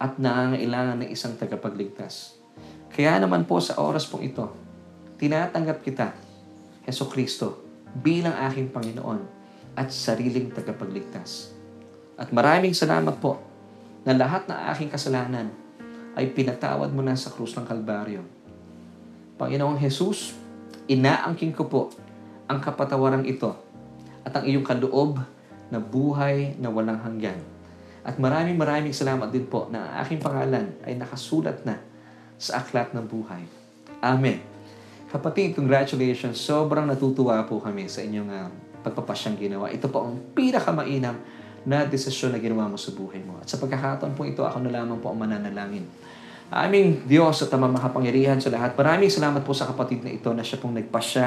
[0.00, 2.40] at nangangailangan ng isang tagapagligtas.
[2.88, 4.48] Kaya naman po sa oras pong ito,
[5.20, 6.16] tinatanggap kita,
[6.88, 7.60] Heso Kristo,
[7.92, 9.20] bilang aking Panginoon
[9.76, 11.55] at sariling tagapagligtas.
[12.16, 13.36] At maraming salamat po
[14.08, 15.52] na lahat ng aking kasalanan
[16.16, 18.24] ay pinatawad mo na sa krus ng Kalbaryo.
[19.36, 20.32] Panginoong Jesus,
[20.88, 21.82] inaangking ko po
[22.48, 23.52] ang kapatawaran ito
[24.24, 25.20] at ang iyong kaloob
[25.68, 27.36] na buhay na walang hanggan.
[28.06, 31.76] At maraming maraming salamat din po na ang aking pangalan ay nakasulat na
[32.40, 33.44] sa aklat ng buhay.
[34.00, 34.40] Amen.
[35.10, 36.38] Kapatid, congratulations.
[36.38, 38.48] Sobrang natutuwa po kami sa inyong uh,
[38.86, 39.68] pagpapasyang ginawa.
[39.68, 41.18] Ito po ang pinakamainam
[41.66, 43.42] na desisyon na ginawa mo sa buhay mo.
[43.42, 45.82] At sa pagkakataon po ito, ako na lamang po ang mananalangin.
[46.46, 48.78] Aming Diyos at ang makapangyarihan sa lahat.
[48.78, 51.26] Maraming salamat po sa kapatid na ito na siya pong nagpasya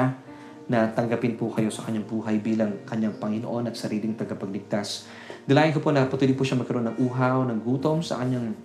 [0.72, 5.04] na tanggapin po kayo sa kanyang buhay bilang kanyang Panginoon at sariling tagapagligtas.
[5.44, 8.56] Dilayan ko po na patuloy po siya magkaroon ng uhaw, ng gutom sa kanyang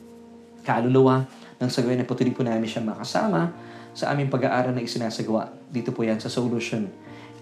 [0.64, 1.28] kaluluwa
[1.60, 3.52] nang sa gawin na patuloy po namin siya makasama
[3.92, 5.52] sa aming pag-aaral na isinasagawa.
[5.68, 6.88] Dito po yan sa Solution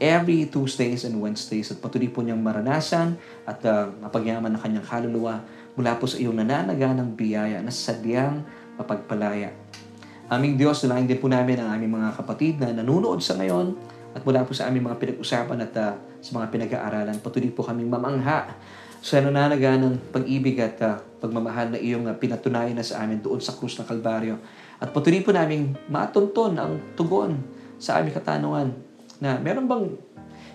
[0.02, 5.44] every Tuesdays and Wednesdays at patuloy po niyang maranasan at uh, mapagyaman ng kanyang kaluluwa
[5.78, 8.46] mula po sa iyong nananaga ng biyaya na sadyang
[8.78, 9.54] mapagpalaya.
[10.32, 13.78] Aming Diyos, nalain din po namin ang aming mga kapatid na nanunood sa ngayon
[14.14, 17.90] at mula po sa aming mga pinag-usapan at uh, sa mga pinag-aaralan, patuloy po kaming
[17.90, 18.54] mamangha
[19.04, 23.44] sa nananaga ng pag-ibig at uh, pagmamahal na iyong uh, pinatunayan na sa amin doon
[23.44, 24.40] sa krus ng Kalbaryo.
[24.80, 27.44] At patuloy po namin matunton ang tugon
[27.76, 28.93] sa aming katanungan
[29.24, 29.88] na meron bang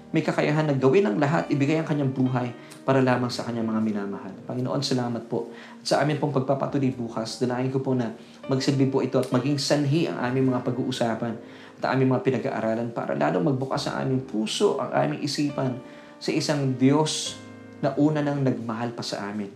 [0.08, 2.48] may kakayahan na gawin ang lahat, ibigay ang kanyang buhay
[2.88, 4.32] para lamang sa kanyang mga minamahal.
[4.48, 5.52] Panginoon, salamat po.
[5.80, 8.16] At sa amin pong pagpapatuloy bukas, danahin ko po na
[8.48, 11.36] magsilbi po ito at maging sanhi ang aming mga pag-uusapan
[11.80, 15.76] at aming mga pinag-aaralan para lalong magbukas ang aming puso, ang aming isipan
[16.16, 17.36] sa isang Diyos
[17.84, 19.52] na una nang nagmahal pa sa amin.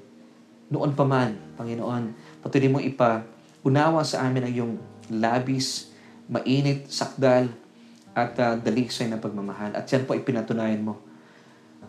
[0.69, 2.13] Noon pa man, Panginoon,
[2.45, 3.25] patuloy mong ipa
[3.65, 4.75] unawa sa amin ang iyong
[5.09, 5.97] labis,
[6.29, 7.62] mainit, sakdal,
[8.13, 9.73] at uh, daligsay na pagmamahal.
[9.73, 11.01] At yan po ay pinatunayan mo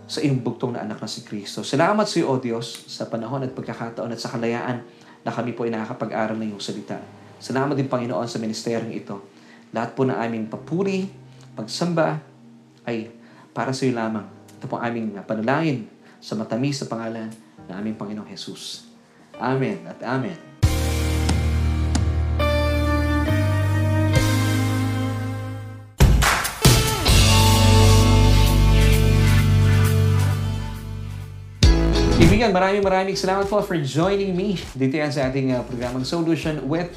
[0.08, 1.64] sa iyong bugtong na anak na si Kristo.
[1.64, 4.84] Salamat sa iyo, O Diyos, sa panahon at pagkakataon at sa kalayaan
[5.24, 7.00] na kami po ay nakakapag-aral ng iyong salita.
[7.40, 9.20] Salamat din, Panginoon, sa ministeryong ito.
[9.72, 11.08] Lahat po ng aming papuri,
[11.56, 12.20] pagsamba,
[12.84, 13.12] ay
[13.56, 14.28] para sa iyo lamang.
[14.60, 15.88] Ito po aming panalangin
[16.20, 17.32] sa matamis sa pangalan
[17.68, 18.88] ng aming Panginoong Jesus.
[19.40, 20.53] Amen at Amen.
[32.44, 36.60] Kaibigan, maraming maraming salamat po for joining me dito yan sa ating uh, programang Solution
[36.68, 36.92] with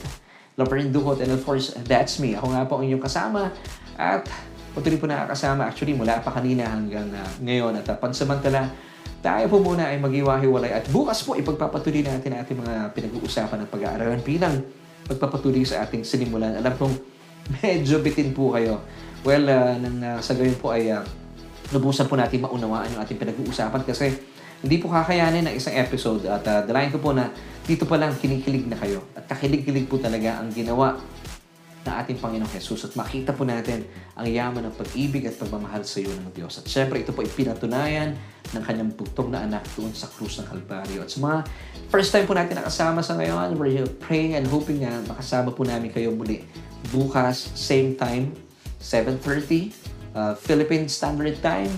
[0.58, 2.34] Laverne Duhot and of course, that's me.
[2.34, 3.54] Ako nga po ang inyong kasama
[3.94, 4.26] at
[4.74, 8.74] patuloy po nakakasama actually mula pa kanina hanggang uh, ngayon at uh, pansamantala
[9.22, 14.18] tayo po muna ay magiwahiwalay at bukas po ipagpapatuloy natin ating mga pinag-uusapan ng pag-aaralan
[14.26, 14.66] bilang
[15.06, 16.58] pagpapatuloy sa ating sinimulan.
[16.58, 16.94] Alam kong
[17.62, 18.82] medyo bitin po kayo.
[19.22, 21.06] Well, uh, nang uh, sa gayon po ay uh,
[21.70, 24.34] lubusan po natin maunawaan yung ating pinag-uusapan kasi
[24.66, 27.30] hindi po kakayanin ng isang episode at uh, dalayan ko po na
[27.62, 30.98] dito pa lang kinikilig na kayo at kakilig-kilig po talaga ang ginawa
[31.86, 33.86] ng ating Panginoong Jesus at makita po natin
[34.18, 36.58] ang yaman ng pag-ibig at pagmamahal sa iyo ng Diyos.
[36.58, 38.18] At syempre, ito po ay pinatunayan
[38.50, 41.06] ng kanyang bugtong na anak doon sa krus ng Kalbaryo.
[41.06, 41.38] At sa mga
[41.86, 45.94] first time po natin nakasama sa ngayon, we're praying and hoping na makasama po namin
[45.94, 46.42] kayo muli
[46.90, 48.34] bukas, same time,
[48.82, 49.70] 7.30,
[50.18, 51.70] uh, Philippine Standard Time,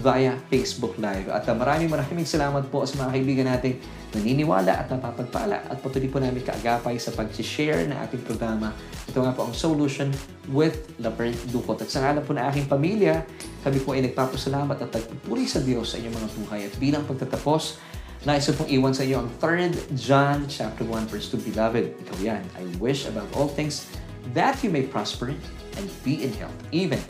[0.00, 1.30] via Facebook Live.
[1.30, 3.78] At uh, maraming maraming salamat po sa mga kaibigan nating
[4.14, 8.74] naniniwala at napapagpala at patuloy po namin kaagapay sa pag-share ng ating programa.
[9.10, 10.10] Ito nga po ang Solution
[10.50, 11.82] with Laverne Ducot.
[11.82, 13.26] At sa ngalan po na aking pamilya,
[13.62, 16.60] kami po ay nagpapasalamat at nagpupuri sa Diyos sa inyong mga buhay.
[16.66, 17.78] At bilang pagtatapos,
[18.24, 21.50] nais pong iwan sa iyo ang 3 John chapter 1 verse 2.
[21.54, 22.42] Beloved, ikaw yan.
[22.54, 23.86] I wish above all things
[24.32, 25.34] that you may prosper
[25.76, 27.02] and be in health, even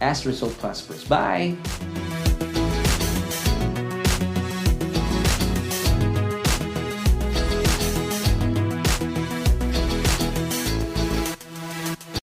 [0.00, 1.04] as result prospers.
[1.04, 1.56] Bye!